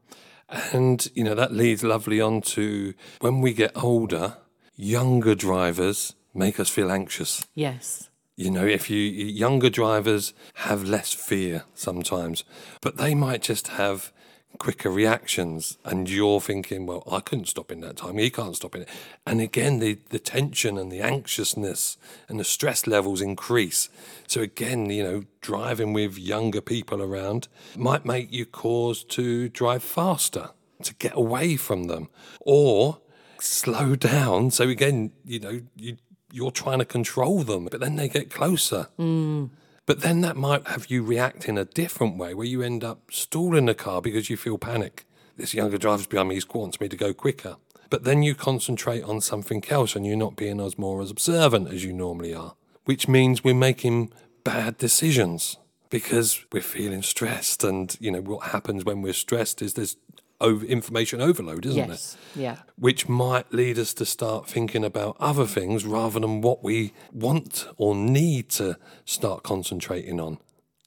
And, 0.71 1.09
you 1.13 1.23
know, 1.23 1.35
that 1.35 1.53
leads 1.53 1.83
lovely 1.83 2.19
on 2.21 2.41
to 2.41 2.93
when 3.19 3.41
we 3.41 3.53
get 3.53 3.71
older, 3.75 4.37
younger 4.75 5.35
drivers 5.35 6.15
make 6.33 6.59
us 6.59 6.69
feel 6.69 6.91
anxious. 6.91 7.45
Yes. 7.55 8.09
You 8.35 8.49
know, 8.49 8.65
if 8.65 8.89
you 8.89 8.97
younger 8.97 9.69
drivers 9.69 10.33
have 10.55 10.83
less 10.83 11.13
fear 11.13 11.65
sometimes, 11.73 12.43
but 12.81 12.97
they 12.97 13.13
might 13.13 13.41
just 13.41 13.69
have 13.69 14.13
quicker 14.57 14.89
reactions 14.89 15.77
and 15.85 16.09
you're 16.09 16.41
thinking 16.41 16.85
well 16.85 17.03
i 17.09 17.19
couldn't 17.21 17.47
stop 17.47 17.71
in 17.71 17.81
that 17.81 17.95
time. 17.97 18.17
He 18.17 18.29
can't 18.29 18.55
stop 18.55 18.75
in 18.75 18.81
it. 18.81 18.89
And 19.25 19.39
again 19.39 19.79
the, 19.79 19.99
the 20.09 20.19
tension 20.19 20.77
and 20.77 20.91
the 20.91 21.01
anxiousness 21.01 21.97
and 22.27 22.39
the 22.39 22.43
stress 22.43 22.87
levels 22.87 23.21
increase. 23.21 23.89
So 24.27 24.41
again 24.41 24.89
you 24.89 25.03
know 25.03 25.23
driving 25.41 25.93
with 25.93 26.17
younger 26.17 26.61
people 26.61 27.01
around 27.01 27.47
might 27.75 28.05
make 28.05 28.33
you 28.33 28.45
cause 28.45 29.03
to 29.05 29.49
drive 29.49 29.83
faster 29.83 30.49
to 30.83 30.93
get 30.95 31.15
away 31.15 31.55
from 31.55 31.85
them 31.85 32.09
or 32.41 32.99
slow 33.39 33.95
down. 33.95 34.51
So 34.51 34.67
again 34.67 35.11
you 35.23 35.39
know 35.39 35.61
you 35.75 35.97
you're 36.31 36.51
trying 36.51 36.79
to 36.79 36.85
control 36.85 37.43
them 37.43 37.65
but 37.71 37.79
then 37.79 37.95
they 37.95 38.09
get 38.09 38.29
closer. 38.29 38.87
Mm. 38.99 39.51
But 39.89 40.01
then 40.01 40.21
that 40.21 40.37
might 40.37 40.67
have 40.67 40.91
you 40.91 41.01
react 41.01 41.49
in 41.49 41.57
a 41.57 41.65
different 41.65 42.15
way 42.15 42.35
where 42.35 42.45
you 42.45 42.61
end 42.61 42.83
up 42.83 43.09
stalling 43.09 43.65
the 43.65 43.73
car 43.73 44.03
because 44.03 44.29
you 44.29 44.37
feel 44.37 44.59
panic. 44.59 45.07
This 45.35 45.55
younger 45.55 45.79
driver's 45.79 46.05
behind 46.05 46.29
me, 46.29 46.35
he 46.35 46.43
wants 46.53 46.79
me 46.79 46.87
to 46.87 46.95
go 46.95 47.11
quicker. 47.11 47.55
But 47.89 48.03
then 48.03 48.21
you 48.21 48.35
concentrate 48.35 49.03
on 49.03 49.19
something 49.19 49.63
else 49.67 49.95
and 49.95 50.05
you're 50.05 50.15
not 50.15 50.35
being 50.35 50.61
as 50.61 50.77
more 50.77 51.01
as 51.01 51.09
observant 51.09 51.73
as 51.73 51.83
you 51.83 51.91
normally 51.91 52.35
are, 52.35 52.53
which 52.85 53.07
means 53.07 53.43
we're 53.43 53.55
making 53.55 54.13
bad 54.43 54.77
decisions 54.77 55.57
because 55.89 56.45
we're 56.53 56.61
feeling 56.61 57.01
stressed. 57.01 57.63
And, 57.63 57.97
you 57.99 58.11
know, 58.11 58.21
what 58.21 58.49
happens 58.49 58.85
when 58.85 59.01
we're 59.01 59.13
stressed 59.13 59.59
is 59.59 59.73
there's 59.73 59.97
over 60.41 60.65
information 60.65 61.21
overload, 61.21 61.65
isn't 61.65 61.89
yes. 61.89 62.17
it? 62.35 62.39
Yeah. 62.39 62.57
Which 62.77 63.09
might 63.09 63.51
lead 63.53 63.77
us 63.77 63.93
to 63.95 64.05
start 64.05 64.47
thinking 64.47 64.83
about 64.83 65.17
other 65.19 65.45
things 65.45 65.85
rather 65.85 66.19
than 66.19 66.41
what 66.41 66.63
we 66.63 66.93
want 67.11 67.67
or 67.77 67.95
need 67.95 68.49
to 68.51 68.77
start 69.05 69.43
concentrating 69.43 70.19
on. 70.19 70.39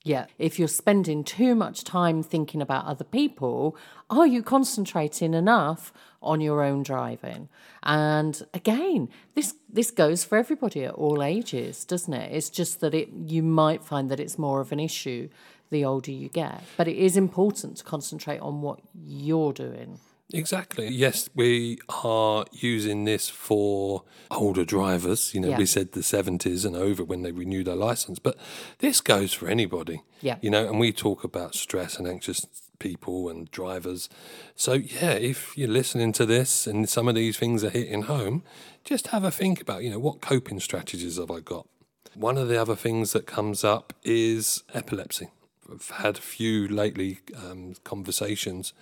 Yeah. 0.04 0.26
If 0.38 0.58
you're 0.58 0.68
spending 0.68 1.22
too 1.22 1.54
much 1.54 1.84
time 1.84 2.22
thinking 2.22 2.60
about 2.60 2.86
other 2.86 3.04
people, 3.04 3.76
are 4.10 4.26
you 4.26 4.42
concentrating 4.42 5.32
enough 5.32 5.92
on 6.20 6.40
your 6.40 6.62
own 6.62 6.82
driving? 6.82 7.48
And 7.82 8.44
again, 8.52 9.08
this 9.34 9.54
this 9.72 9.90
goes 9.90 10.24
for 10.24 10.36
everybody 10.38 10.84
at 10.84 10.94
all 10.94 11.22
ages, 11.22 11.84
doesn't 11.84 12.12
it? 12.12 12.32
It's 12.32 12.50
just 12.50 12.80
that 12.80 12.94
it 12.94 13.10
you 13.26 13.42
might 13.42 13.84
find 13.84 14.10
that 14.10 14.20
it's 14.20 14.38
more 14.38 14.60
of 14.60 14.72
an 14.72 14.80
issue 14.80 15.28
the 15.72 15.84
older 15.84 16.12
you 16.12 16.28
get. 16.28 16.62
But 16.76 16.86
it 16.86 16.96
is 16.96 17.16
important 17.16 17.78
to 17.78 17.84
concentrate 17.84 18.38
on 18.38 18.62
what 18.62 18.80
you're 18.94 19.52
doing. 19.52 19.98
Exactly. 20.32 20.88
Yes, 20.88 21.28
we 21.34 21.78
are 22.02 22.46
using 22.52 23.04
this 23.04 23.28
for 23.28 24.04
older 24.30 24.64
drivers. 24.64 25.34
You 25.34 25.40
know, 25.40 25.48
yeah. 25.50 25.58
we 25.58 25.66
said 25.66 25.92
the 25.92 26.00
70s 26.00 26.64
and 26.64 26.74
over 26.76 27.04
when 27.04 27.22
they 27.22 27.32
renew 27.32 27.62
their 27.62 27.76
license, 27.76 28.18
but 28.18 28.36
this 28.78 29.00
goes 29.00 29.32
for 29.32 29.48
anybody. 29.48 30.02
Yeah. 30.20 30.36
You 30.40 30.50
know, 30.50 30.66
and 30.66 30.80
we 30.80 30.92
talk 30.92 31.24
about 31.24 31.54
stress 31.54 31.98
and 31.98 32.08
anxious 32.08 32.46
people 32.78 33.28
and 33.28 33.50
drivers. 33.50 34.08
So, 34.56 34.74
yeah, 34.74 35.12
if 35.12 35.56
you're 35.56 35.68
listening 35.68 36.12
to 36.12 36.26
this 36.26 36.66
and 36.66 36.88
some 36.88 37.08
of 37.08 37.14
these 37.14 37.36
things 37.38 37.62
are 37.62 37.70
hitting 37.70 38.02
home, 38.02 38.42
just 38.84 39.08
have 39.08 39.24
a 39.24 39.30
think 39.30 39.60
about, 39.60 39.82
you 39.82 39.90
know, 39.90 39.98
what 39.98 40.20
coping 40.20 40.60
strategies 40.60 41.18
have 41.18 41.30
I 41.30 41.40
got? 41.40 41.66
One 42.14 42.36
of 42.36 42.48
the 42.48 42.60
other 42.60 42.76
things 42.76 43.12
that 43.12 43.26
comes 43.26 43.64
up 43.64 43.92
is 44.02 44.64
epilepsy. 44.74 45.28
I've 45.70 45.90
had 45.90 46.18
a 46.18 46.20
few 46.20 46.68
lately 46.68 47.20
um, 47.36 47.74
conversations 47.84 48.72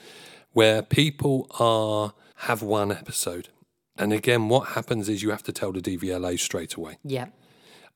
where 0.53 0.83
people 0.83 1.47
are 1.59 2.15
have 2.47 2.63
one 2.63 2.91
episode, 2.91 3.49
and 3.97 4.13
again, 4.13 4.49
what 4.49 4.71
happens 4.71 5.09
is 5.09 5.23
you 5.23 5.31
have 5.31 5.43
to 5.45 5.53
tell 5.53 5.73
the 5.73 5.81
DVLA 5.81 6.39
straight 6.39 6.75
away. 6.75 6.99
Yeah. 7.05 7.27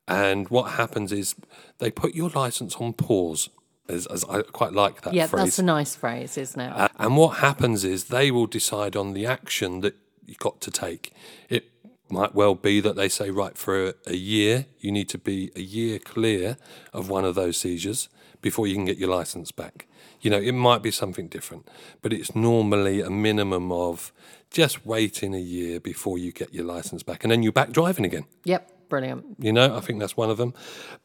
And 0.07 0.49
what 0.51 0.73
happens 0.73 1.13
is 1.13 1.35
they 1.79 1.91
put 1.91 2.15
your 2.15 2.29
license 2.31 2.77
on 2.77 2.93
pause. 2.93 3.49
As, 3.87 4.07
as 4.07 4.25
I 4.25 4.41
quite 4.41 4.73
like 4.73 5.03
that 5.03 5.13
yeah, 5.13 5.27
phrase. 5.27 5.45
that's 5.45 5.59
a 5.59 5.63
nice 5.63 5.95
phrase, 5.95 6.39
isn't 6.39 6.59
it? 6.59 6.73
Uh, 6.75 6.89
and 6.99 7.19
what 7.19 7.39
happens 7.39 7.85
is 7.85 8.05
they 8.05 8.31
will 8.31 8.47
decide 8.47 8.97
on 8.97 9.13
the 9.13 9.27
action 9.27 9.81
that 9.81 9.95
you've 10.25 10.39
got 10.39 10.63
to 10.63 10.71
take. 10.71 11.13
It 11.51 11.71
might 12.09 12.35
well 12.35 12.55
be 12.55 12.81
that 12.81 12.97
they 12.97 13.11
say, 13.11 13.29
right, 13.29 13.59
for 13.59 13.89
a, 13.89 13.95
a 14.07 14.17
year, 14.17 14.67
you 14.79 14.91
need 14.91 15.11
to 15.11 15.19
be 15.19 15.51
a 15.55 15.61
year 15.61 15.99
clear 15.99 16.57
of 16.95 17.11
one 17.11 17.27
of 17.27 17.35
those 17.35 17.59
seizures 17.59 18.09
before 18.45 18.67
you 18.67 18.75
can 18.75 18.85
get 18.85 18.99
your 18.99 19.09
license 19.09 19.51
back. 19.51 19.89
You 20.21 20.29
know, 20.31 20.39
it 20.39 20.53
might 20.53 20.83
be 20.83 20.91
something 20.91 21.29
different, 21.29 21.67
but 22.03 22.13
it's 22.13 22.37
normally 22.37 23.01
a 23.01 23.09
minimum 23.09 23.73
of 23.73 24.13
just 24.51 24.85
waiting 24.85 25.35
a 25.35 25.41
year 25.41 25.81
before 25.81 26.19
you 26.19 26.31
get 26.31 26.53
your 26.53 26.67
license 26.67 27.03
back 27.03 27.25
and 27.25 27.31
then 27.31 27.43
you're 27.43 27.53
back 27.53 27.73
driving 27.73 28.05
again. 28.05 28.27
Yep, 28.45 28.89
brilliant. 28.91 29.25
You 29.39 29.51
know, 29.51 29.75
I 29.75 29.81
think 29.81 29.99
that's 29.99 30.15
one 30.15 30.29
of 30.29 30.37
them. 30.37 30.53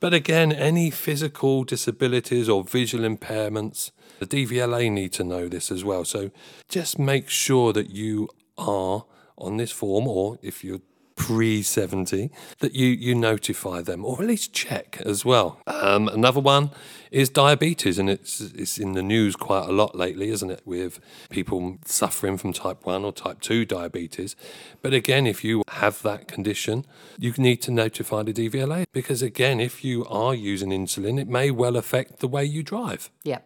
But 0.02 0.14
again, 0.14 0.52
any 0.52 0.92
physical 0.92 1.64
disabilities 1.64 2.50
or 2.50 2.66
visual 2.66 3.10
impairments, 3.10 3.92
the 4.20 4.28
DVLA 4.28 4.92
need 4.92 5.14
to 5.14 5.24
know 5.24 5.48
this 5.48 5.72
as 5.72 5.86
well. 5.86 6.04
So 6.04 6.32
just 6.68 7.00
make 7.00 7.30
sure 7.30 7.72
that 7.72 7.90
you 7.90 8.28
are 8.58 9.06
on 9.38 9.56
this 9.56 9.72
form, 9.72 10.10
or 10.10 10.38
if 10.42 10.66
you're 10.66 10.82
pre 11.20 11.62
70, 11.62 12.32
that 12.60 12.74
you, 12.74 12.88
you 12.88 13.14
notify 13.14 13.82
them 13.82 14.04
or 14.06 14.22
at 14.22 14.28
least 14.28 14.54
check 14.54 15.00
as 15.06 15.24
well. 15.26 15.60
Um, 15.68 16.08
another 16.08 16.40
one 16.40 16.72
is 17.12 17.30
diabetes, 17.30 18.00
and 18.00 18.10
it's, 18.10 18.40
it's 18.40 18.78
in 18.78 18.94
the 18.94 19.04
news 19.04 19.36
quite 19.36 19.68
a 19.68 19.72
lot 19.72 19.96
lately, 19.96 20.30
isn't 20.30 20.50
it, 20.50 20.62
with 20.66 21.00
people 21.30 21.78
suffering 21.86 22.38
from 22.38 22.54
type 22.54 22.86
1 22.86 23.04
or 23.04 23.12
type 23.12 23.42
2 23.42 23.66
diabetes. 23.66 24.36
But 24.82 24.94
again, 24.94 25.28
if 25.28 25.44
you 25.44 25.64
have 25.70 26.02
that 26.04 26.28
condition, 26.28 26.86
you 27.18 27.34
need 27.38 27.62
to 27.64 27.72
notify 27.72 28.24
the 28.24 28.34
DVLA 28.34 28.86
because, 28.94 29.22
again, 29.22 29.60
if 29.60 29.84
you 29.84 30.06
are 30.06 30.34
using 30.34 30.70
insulin, 30.70 31.20
it 31.20 31.28
may 31.28 31.52
well 31.52 31.76
affect 31.76 32.20
the 32.20 32.28
way 32.28 32.46
you 32.46 32.64
drive. 32.64 33.10
Yeah. 33.24 33.40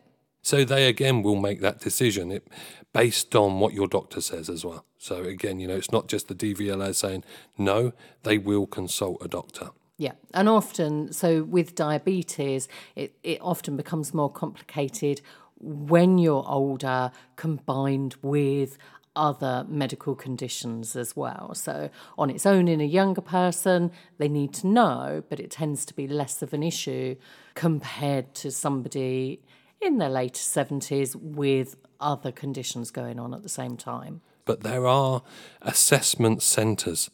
So 0.44 0.66
they 0.66 0.88
again 0.88 1.24
will 1.24 1.38
make 1.38 1.62
that 1.62 1.80
decision 1.80 2.30
it, 2.30 2.48
based 2.92 3.34
on 3.34 3.62
what 3.62 3.74
your 3.74 3.88
doctor 3.88 4.20
says 4.22 4.50
as 4.50 4.64
well. 4.64 4.86
So 4.98 5.24
again, 5.24 5.60
you 5.60 5.68
know, 5.68 5.78
it's 5.78 5.92
not 5.92 6.08
just 6.08 6.28
the 6.28 6.36
DVLA 6.36 6.94
saying 6.94 7.24
no; 7.58 7.94
they 8.24 8.38
will 8.38 8.68
consult 8.68 9.24
a 9.24 9.30
doctor. 9.30 9.70
Yeah, 9.98 10.14
and 10.34 10.50
often, 10.50 11.14
so 11.14 11.44
with 11.44 11.76
diabetes, 11.76 12.68
it, 12.96 13.16
it 13.24 13.40
often 13.42 13.78
becomes 13.78 14.14
more 14.14 14.30
complicated 14.30 15.22
when 15.60 16.18
you're 16.18 16.44
older, 16.46 17.12
combined 17.38 18.16
with 18.22 18.78
other 19.16 19.66
medical 19.70 20.16
conditions 20.16 20.96
as 20.96 21.16
well. 21.16 21.54
So, 21.54 21.90
on 22.18 22.30
its 22.30 22.46
own, 22.46 22.68
in 22.68 22.82
a 22.82 22.86
younger 22.86 23.22
person, 23.22 23.92
they 24.18 24.28
need 24.28 24.54
to 24.56 24.68
know, 24.68 25.24
but 25.30 25.40
it 25.40 25.52
tends 25.52 25.86
to 25.86 25.94
be 25.94 26.08
less 26.08 26.42
of 26.42 26.54
an 26.54 26.64
issue 26.64 27.16
compared 27.54 28.34
to 28.36 28.52
somebody 28.52 29.40
in 29.84 29.98
their 29.98 30.10
later 30.10 30.42
70s 30.42 31.16
with 31.16 31.76
other 32.00 32.32
conditions 32.32 32.92
going 32.92 33.20
on 33.20 33.34
at 33.34 33.44
the 33.44 33.50
same 33.50 33.78
time. 33.78 34.22
But 34.46 34.62
there 34.62 34.86
are 34.88 35.24
assessment 35.62 36.42
centres 36.42 37.10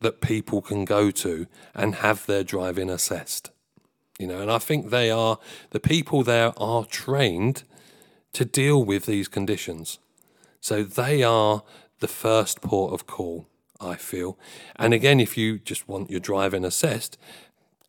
that 0.00 0.20
people 0.20 0.62
can 0.62 0.84
go 0.84 1.10
to 1.10 1.46
and 1.74 1.96
have 1.96 2.26
their 2.26 2.44
driving 2.44 2.88
assessed. 2.88 3.50
You 4.18 4.26
know, 4.26 4.40
and 4.40 4.50
I 4.50 4.58
think 4.58 4.90
they 4.90 5.10
are 5.10 5.38
the 5.70 5.80
people 5.80 6.22
there 6.22 6.52
are 6.58 6.84
trained 6.84 7.64
to 8.32 8.44
deal 8.44 8.84
with 8.84 9.06
these 9.06 9.28
conditions. 9.28 9.98
So 10.60 10.82
they 10.82 11.22
are 11.22 11.62
the 12.00 12.08
first 12.08 12.60
port 12.60 12.92
of 12.92 13.06
call, 13.06 13.46
I 13.80 13.96
feel. 13.96 14.38
And 14.76 14.92
again, 14.92 15.20
if 15.20 15.36
you 15.36 15.58
just 15.58 15.88
want 15.88 16.10
your 16.10 16.20
driving 16.20 16.64
assessed, 16.64 17.18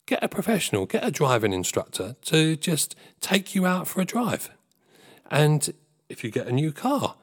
get 0.05 0.23
a 0.23 0.27
professional, 0.27 0.85
get 0.85 1.05
a 1.05 1.11
driving 1.11 1.53
instructor 1.53 2.15
to 2.23 2.55
just 2.55 2.95
take 3.19 3.55
you 3.55 3.65
out 3.65 3.87
for 3.87 4.01
a 4.01 4.05
drive. 4.05 4.49
And 5.29 5.73
if 6.09 6.23
you 6.23 6.31
get 6.31 6.47
a 6.47 6.51
new 6.51 6.71
car, 6.71 7.15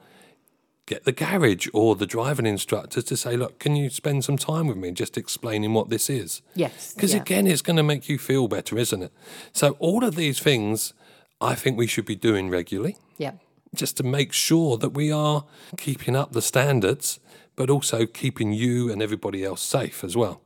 get 0.85 1.03
the 1.03 1.11
garage 1.11 1.67
or 1.71 1.95
the 1.95 2.07
driving 2.07 2.47
instructor 2.47 3.01
to 3.01 3.15
say, 3.15 3.37
look, 3.37 3.59
can 3.59 3.75
you 3.75 3.89
spend 3.89 4.25
some 4.25 4.37
time 4.37 4.67
with 4.67 4.77
me 4.77 4.91
just 4.91 5.17
explaining 5.17 5.73
what 5.73 5.89
this 5.89 6.09
is? 6.09 6.41
Yes. 6.55 6.93
Because 6.93 7.13
yeah. 7.13 7.21
again, 7.21 7.45
it's 7.45 7.61
going 7.61 7.77
to 7.77 7.83
make 7.83 8.09
you 8.09 8.17
feel 8.17 8.47
better, 8.47 8.77
isn't 8.77 9.03
it? 9.03 9.13
So, 9.53 9.75
all 9.79 10.03
of 10.03 10.15
these 10.15 10.39
things 10.39 10.93
I 11.41 11.55
think 11.55 11.77
we 11.77 11.87
should 11.87 12.05
be 12.05 12.15
doing 12.15 12.49
regularly. 12.49 12.97
Yeah. 13.17 13.33
Just 13.73 13.97
to 13.97 14.03
make 14.03 14.33
sure 14.33 14.77
that 14.77 14.89
we 14.89 15.11
are 15.11 15.45
keeping 15.77 16.15
up 16.15 16.31
the 16.31 16.41
standards, 16.41 17.19
but 17.55 17.69
also 17.69 18.05
keeping 18.05 18.51
you 18.51 18.91
and 18.91 19.01
everybody 19.01 19.43
else 19.43 19.61
safe 19.61 20.03
as 20.03 20.17
well. 20.17 20.41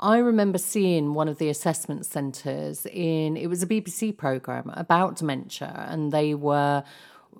I 0.00 0.18
remember 0.18 0.58
seeing 0.58 1.14
one 1.14 1.28
of 1.28 1.38
the 1.38 1.48
assessment 1.48 2.04
centres 2.06 2.86
in, 2.86 3.36
it 3.36 3.46
was 3.46 3.62
a 3.62 3.66
BBC 3.66 4.16
programme 4.16 4.70
about 4.74 5.16
dementia, 5.16 5.86
and 5.88 6.12
they 6.12 6.34
were 6.34 6.84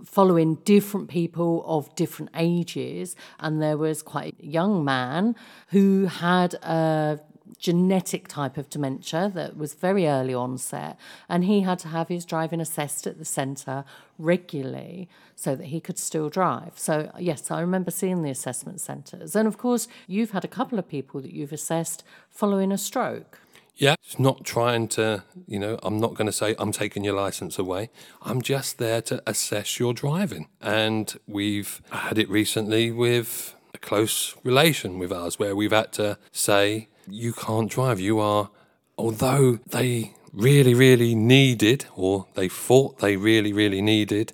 following 0.05 0.57
different 0.57 1.09
people 1.09 1.65
of 1.67 1.95
different 1.95 2.31
ages. 2.35 3.17
And 3.41 3.63
there 3.63 3.77
was 3.77 4.03
quite 4.03 4.37
a 4.41 4.47
young 4.47 4.85
man 4.85 5.35
who 5.69 6.07
had 6.07 6.55
a 6.55 7.21
genetic 7.59 8.29
type 8.29 8.57
of 8.57 8.69
dementia 8.71 9.31
that 9.35 9.57
was 9.57 9.75
very 9.75 10.07
early 10.07 10.35
onset, 10.35 10.99
and 11.29 11.45
he 11.45 11.63
had 11.63 11.79
to 11.81 11.89
have 11.89 12.09
his 12.09 12.25
driving 12.25 12.61
assessed 12.61 13.07
at 13.07 13.19
the 13.19 13.25
centre 13.25 13.85
regularly 14.19 15.09
so 15.35 15.55
that 15.55 15.67
he 15.67 15.81
could 15.81 15.99
still 15.99 16.29
drive. 16.29 16.73
So, 16.77 17.11
yes, 17.19 17.51
I 17.51 17.61
remember 17.61 17.91
seeing 17.91 18.23
the 18.23 18.31
assessment 18.31 18.81
centres. 18.81 19.37
And 19.37 19.47
of 19.47 19.59
course, 19.59 19.89
you've 20.07 20.31
had 20.31 20.45
a 20.45 20.49
couple 20.49 20.79
of 20.79 20.89
people 20.89 21.21
that 21.21 21.33
you've 21.33 21.53
assessed 21.53 22.05
following 22.31 22.73
a 22.73 22.79
stroke. 22.79 23.39
Yeah, 23.79 23.97
it's 24.03 24.19
not 24.19 24.43
trying 24.45 24.89
to, 24.89 25.25
you 25.47 25.59
know, 25.59 25.79
I'm 25.83 26.01
not 26.01 26.15
going 26.15 26.27
to 26.27 26.33
say 26.33 26.55
I'm 26.59 26.73
taking 26.73 27.05
your 27.05 27.15
license 27.15 27.59
away. 27.59 27.91
I'm 28.23 28.41
just 28.41 28.79
there 28.79 29.03
to 29.03 29.23
assess 29.27 29.79
your 29.79 29.93
driving. 29.93 30.49
And 30.63 31.15
we've 31.27 31.83
had 31.91 32.17
it 32.17 32.31
recently 32.31 32.91
with 32.91 33.55
a 33.75 33.79
close 33.79 34.35
relation 34.43 34.99
with 34.99 35.13
ours 35.13 35.39
where 35.39 35.55
we've 35.55 35.73
had 35.73 35.93
to 35.95 36.17
say, 36.33 36.89
you 37.09 37.33
can't 37.33 37.71
drive. 37.71 38.01
You 38.01 38.19
are, 38.19 38.51
although 38.99 39.59
they 39.67 40.15
really, 40.33 40.75
really 40.75 41.15
needed, 41.15 41.87
or 41.95 42.27
they 42.35 42.49
thought 42.49 42.99
they 42.99 43.17
really, 43.17 43.53
really 43.53 43.81
needed 43.81 44.33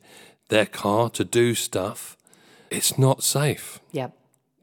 their 0.49 0.67
car 0.67 1.09
to 1.11 1.25
do 1.25 1.55
stuff, 1.55 2.17
it's 2.71 2.99
not 2.99 3.23
safe. 3.23 3.81
Yep. 3.93 4.13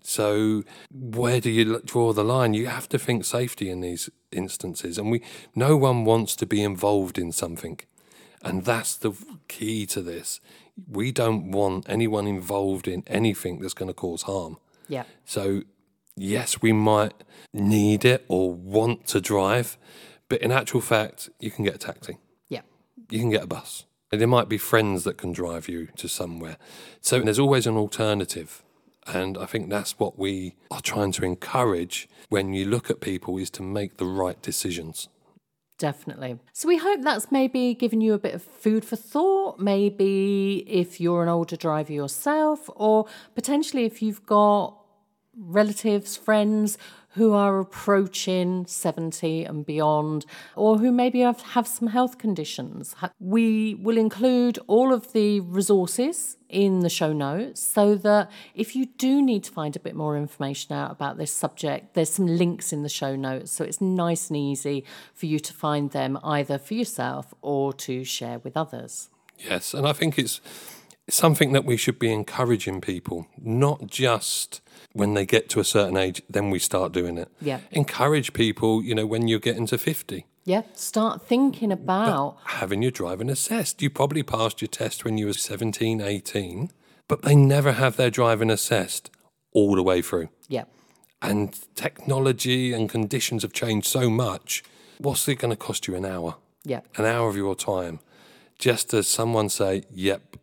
So 0.02 0.64
where 0.92 1.40
do 1.40 1.50
you 1.50 1.82
draw 1.86 2.14
the 2.14 2.24
line? 2.24 2.54
You 2.54 2.68
have 2.68 2.90
to 2.90 3.00
think 3.00 3.26
safety 3.26 3.70
in 3.70 3.82
these 3.82 4.10
instances, 4.32 4.98
and 4.98 5.12
we 5.12 5.22
no 5.56 5.78
one 5.78 6.04
wants 6.04 6.36
to 6.38 6.46
be 6.46 6.64
involved 6.64 7.18
in 7.18 7.32
something, 7.32 7.80
and 8.44 8.66
that's 8.66 8.96
the 8.96 9.14
key 9.48 9.86
to 9.88 10.02
this. 10.02 10.42
We 10.90 11.12
don't 11.12 11.52
want 11.52 11.88
anyone 11.88 12.26
involved 12.26 12.88
in 12.88 13.04
anything 13.06 13.60
that's 13.60 13.74
going 13.74 13.90
to 13.90 13.94
cause 13.94 14.24
harm. 14.24 14.58
Yeah. 14.88 15.04
So 15.26 15.62
yes, 16.20 16.62
we 16.62 16.74
might 16.74 17.14
need 17.54 18.06
it 18.06 18.26
or 18.28 18.54
want 18.54 19.08
to 19.08 19.22
drive, 19.22 19.78
but 20.28 20.42
in 20.42 20.52
actual 20.52 20.82
fact, 20.82 21.30
you 21.40 21.52
can 21.52 21.66
get 21.66 21.76
a 21.76 21.80
taxi. 21.80 22.18
Yeah. 22.48 22.62
You 23.10 23.20
can 23.20 23.30
get 23.30 23.44
a 23.44 23.48
bus. 23.48 23.86
And 24.12 24.20
There 24.20 24.28
might 24.28 24.50
be 24.50 24.58
friends 24.58 25.04
that 25.04 25.18
can 25.18 25.32
drive 25.32 25.70
you 25.70 25.88
to 25.98 26.08
somewhere. 26.08 26.58
So 27.02 27.20
there's 27.20 27.40
always 27.40 27.68
an 27.68 27.78
alternative. 27.78 28.64
And 29.08 29.38
I 29.38 29.46
think 29.46 29.70
that's 29.70 29.98
what 29.98 30.20
we 30.20 30.56
are 30.70 30.82
trying 30.82 31.12
to 31.14 31.26
encourage 31.26 32.08
when 32.30 32.54
you 32.54 32.66
look 32.66 32.90
at 32.90 33.02
people 33.02 33.38
is 33.38 33.50
to 33.52 33.64
make 33.64 33.98
the 33.98 34.06
right 34.06 34.40
decisions. 34.42 35.10
Definitely. 35.80 36.38
So 36.54 36.68
we 36.68 36.78
hope 36.78 37.02
that's 37.02 37.32
maybe 37.32 37.74
given 37.74 38.02
you 38.02 38.14
a 38.14 38.20
bit 38.20 38.36
of 38.36 38.44
food 38.44 38.84
for 38.84 38.98
thought. 38.98 39.60
Maybe 39.60 40.66
if 40.68 41.00
you're 41.00 41.24
an 41.24 41.30
older 41.30 41.56
driver 41.56 41.94
yourself, 41.94 42.70
or 42.76 43.06
potentially 43.34 43.86
if 43.86 44.02
you've 44.02 44.26
got 44.26 44.79
relatives, 45.40 46.18
friends 46.18 46.78
who 47.14 47.34
are 47.34 47.60
approaching 47.60 48.66
70 48.68 49.44
and 49.44 49.66
beyond, 49.66 50.26
or 50.56 50.78
who 50.78 50.92
maybe 50.92 51.22
have, 51.22 51.42
have 51.42 51.68
some 51.68 51.88
health 51.88 52.20
conditions. 52.20 52.96
We 53.20 53.74
will 53.76 53.98
include 53.98 54.60
all 54.68 54.94
of 54.94 55.12
the 55.14 55.40
resources 55.40 56.38
in 56.50 56.82
the 56.82 56.90
show 56.90 57.12
notes 57.12 57.62
so 57.62 57.96
that 57.96 58.30
if 58.54 58.76
you 58.76 58.86
do 58.86 59.22
need 59.24 59.44
to 59.46 59.52
find 59.52 59.76
a 59.76 59.80
bit 59.80 59.96
more 59.96 60.18
information 60.18 60.74
out 60.74 60.92
about 60.92 61.18
this 61.18 61.32
subject, 61.32 61.96
there's 61.96 62.12
some 62.12 62.28
links 62.28 62.72
in 62.72 62.84
the 62.84 62.90
show 62.90 63.16
notes. 63.16 63.52
So 63.52 63.64
it's 63.64 63.82
nice 63.82 64.30
and 64.30 64.38
easy 64.38 64.86
for 65.16 65.26
you 65.26 65.40
to 65.40 65.54
find 65.54 65.90
them 65.92 66.20
either 66.24 66.60
for 66.60 66.76
yourself 66.76 67.34
or 67.42 67.74
to 67.74 68.04
share 68.04 68.38
with 68.40 68.56
others. 68.56 69.10
Yes, 69.38 69.74
and 69.74 69.88
I 69.88 69.94
think 69.94 70.20
it's 70.20 70.42
something 71.10 71.52
that 71.54 71.66
we 71.66 71.78
should 71.78 72.00
be 72.00 72.12
encouraging 72.12 72.82
people, 72.82 73.28
not 73.42 73.88
just 73.88 74.62
when 74.94 75.14
they 75.14 75.26
get 75.26 75.50
to 75.50 75.60
a 75.60 75.64
certain 75.64 75.98
age, 75.98 76.22
then 76.30 76.50
we 76.50 76.60
start 76.60 76.92
doing 76.92 77.18
it. 77.18 77.30
Yeah. 77.42 77.60
Encourage 77.72 78.34
people, 78.34 78.84
you 78.84 78.96
know, 78.96 79.06
when 79.06 79.28
you're 79.28 79.40
getting 79.40 79.66
to 79.68 79.78
50. 79.78 80.26
Yeah, 80.46 80.64
start 80.74 81.22
thinking 81.22 81.72
about 81.72 82.38
having 82.46 82.82
your 82.82 82.92
driving 82.92 83.30
assessed. 83.30 83.82
You 83.82 83.90
probably 83.90 84.24
passed 84.24 84.62
your 84.62 84.68
test 84.68 85.06
when 85.06 85.18
you 85.18 85.28
were 85.28 85.34
17, 85.34 86.02
18, 86.02 86.72
but 87.08 87.22
they 87.22 87.36
never 87.36 87.74
have 87.74 87.98
their 87.98 88.10
driving 88.10 88.50
assessed 88.50 89.12
all 89.52 89.76
the 89.76 89.84
way 89.84 90.02
through. 90.02 90.30
Yeah. 90.48 90.64
And 91.22 91.54
technology 91.76 92.74
and 92.74 92.90
conditions 92.90 93.44
have 93.44 93.54
changed 93.54 93.88
so 93.88 94.10
much. 94.10 94.64
What's 94.98 95.28
it 95.28 95.36
going 95.36 95.52
to 95.52 95.58
cost 95.58 95.88
you 95.88 95.96
an 95.96 96.06
hour? 96.06 96.38
Yeah. 96.64 96.82
An 96.98 97.06
hour 97.06 97.30
of 97.30 97.36
your 97.36 97.56
time 97.56 98.00
just 98.60 98.94
as 98.94 99.08
someone 99.08 99.50
say, 99.50 99.84
yep, 99.90 100.22
but 100.32 100.42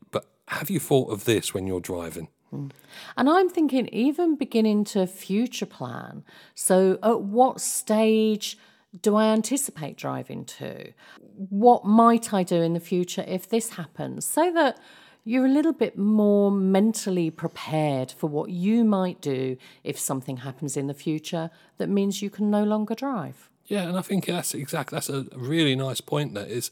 have 0.48 0.70
you 0.70 0.80
thought 0.80 1.10
of 1.10 1.24
this 1.24 1.52
when 1.52 1.66
you're 1.66 1.80
driving? 1.80 2.28
And 2.52 3.28
I'm 3.28 3.48
thinking, 3.48 3.88
even 3.88 4.36
beginning 4.36 4.84
to 4.84 5.06
future 5.06 5.66
plan. 5.66 6.24
So, 6.54 6.98
at 7.02 7.22
what 7.22 7.60
stage 7.60 8.56
do 9.02 9.16
I 9.16 9.26
anticipate 9.26 9.96
driving 9.96 10.44
to? 10.44 10.92
What 11.18 11.84
might 11.84 12.32
I 12.32 12.42
do 12.42 12.62
in 12.62 12.72
the 12.72 12.80
future 12.80 13.24
if 13.26 13.48
this 13.48 13.70
happens? 13.70 14.24
So 14.24 14.52
that 14.52 14.78
you're 15.24 15.44
a 15.44 15.50
little 15.50 15.72
bit 15.72 15.98
more 15.98 16.50
mentally 16.52 17.30
prepared 17.30 18.12
for 18.12 18.28
what 18.28 18.50
you 18.50 18.84
might 18.84 19.20
do 19.20 19.56
if 19.82 19.98
something 19.98 20.38
happens 20.38 20.76
in 20.76 20.86
the 20.86 20.94
future 20.94 21.50
that 21.78 21.88
means 21.88 22.22
you 22.22 22.30
can 22.30 22.48
no 22.48 22.62
longer 22.62 22.94
drive. 22.94 23.50
Yeah, 23.66 23.88
and 23.88 23.98
I 23.98 24.02
think 24.02 24.26
that's 24.26 24.54
exactly 24.54 24.94
that's 24.94 25.08
a 25.08 25.26
really 25.34 25.74
nice 25.74 26.00
point. 26.00 26.34
That 26.34 26.48
is, 26.48 26.70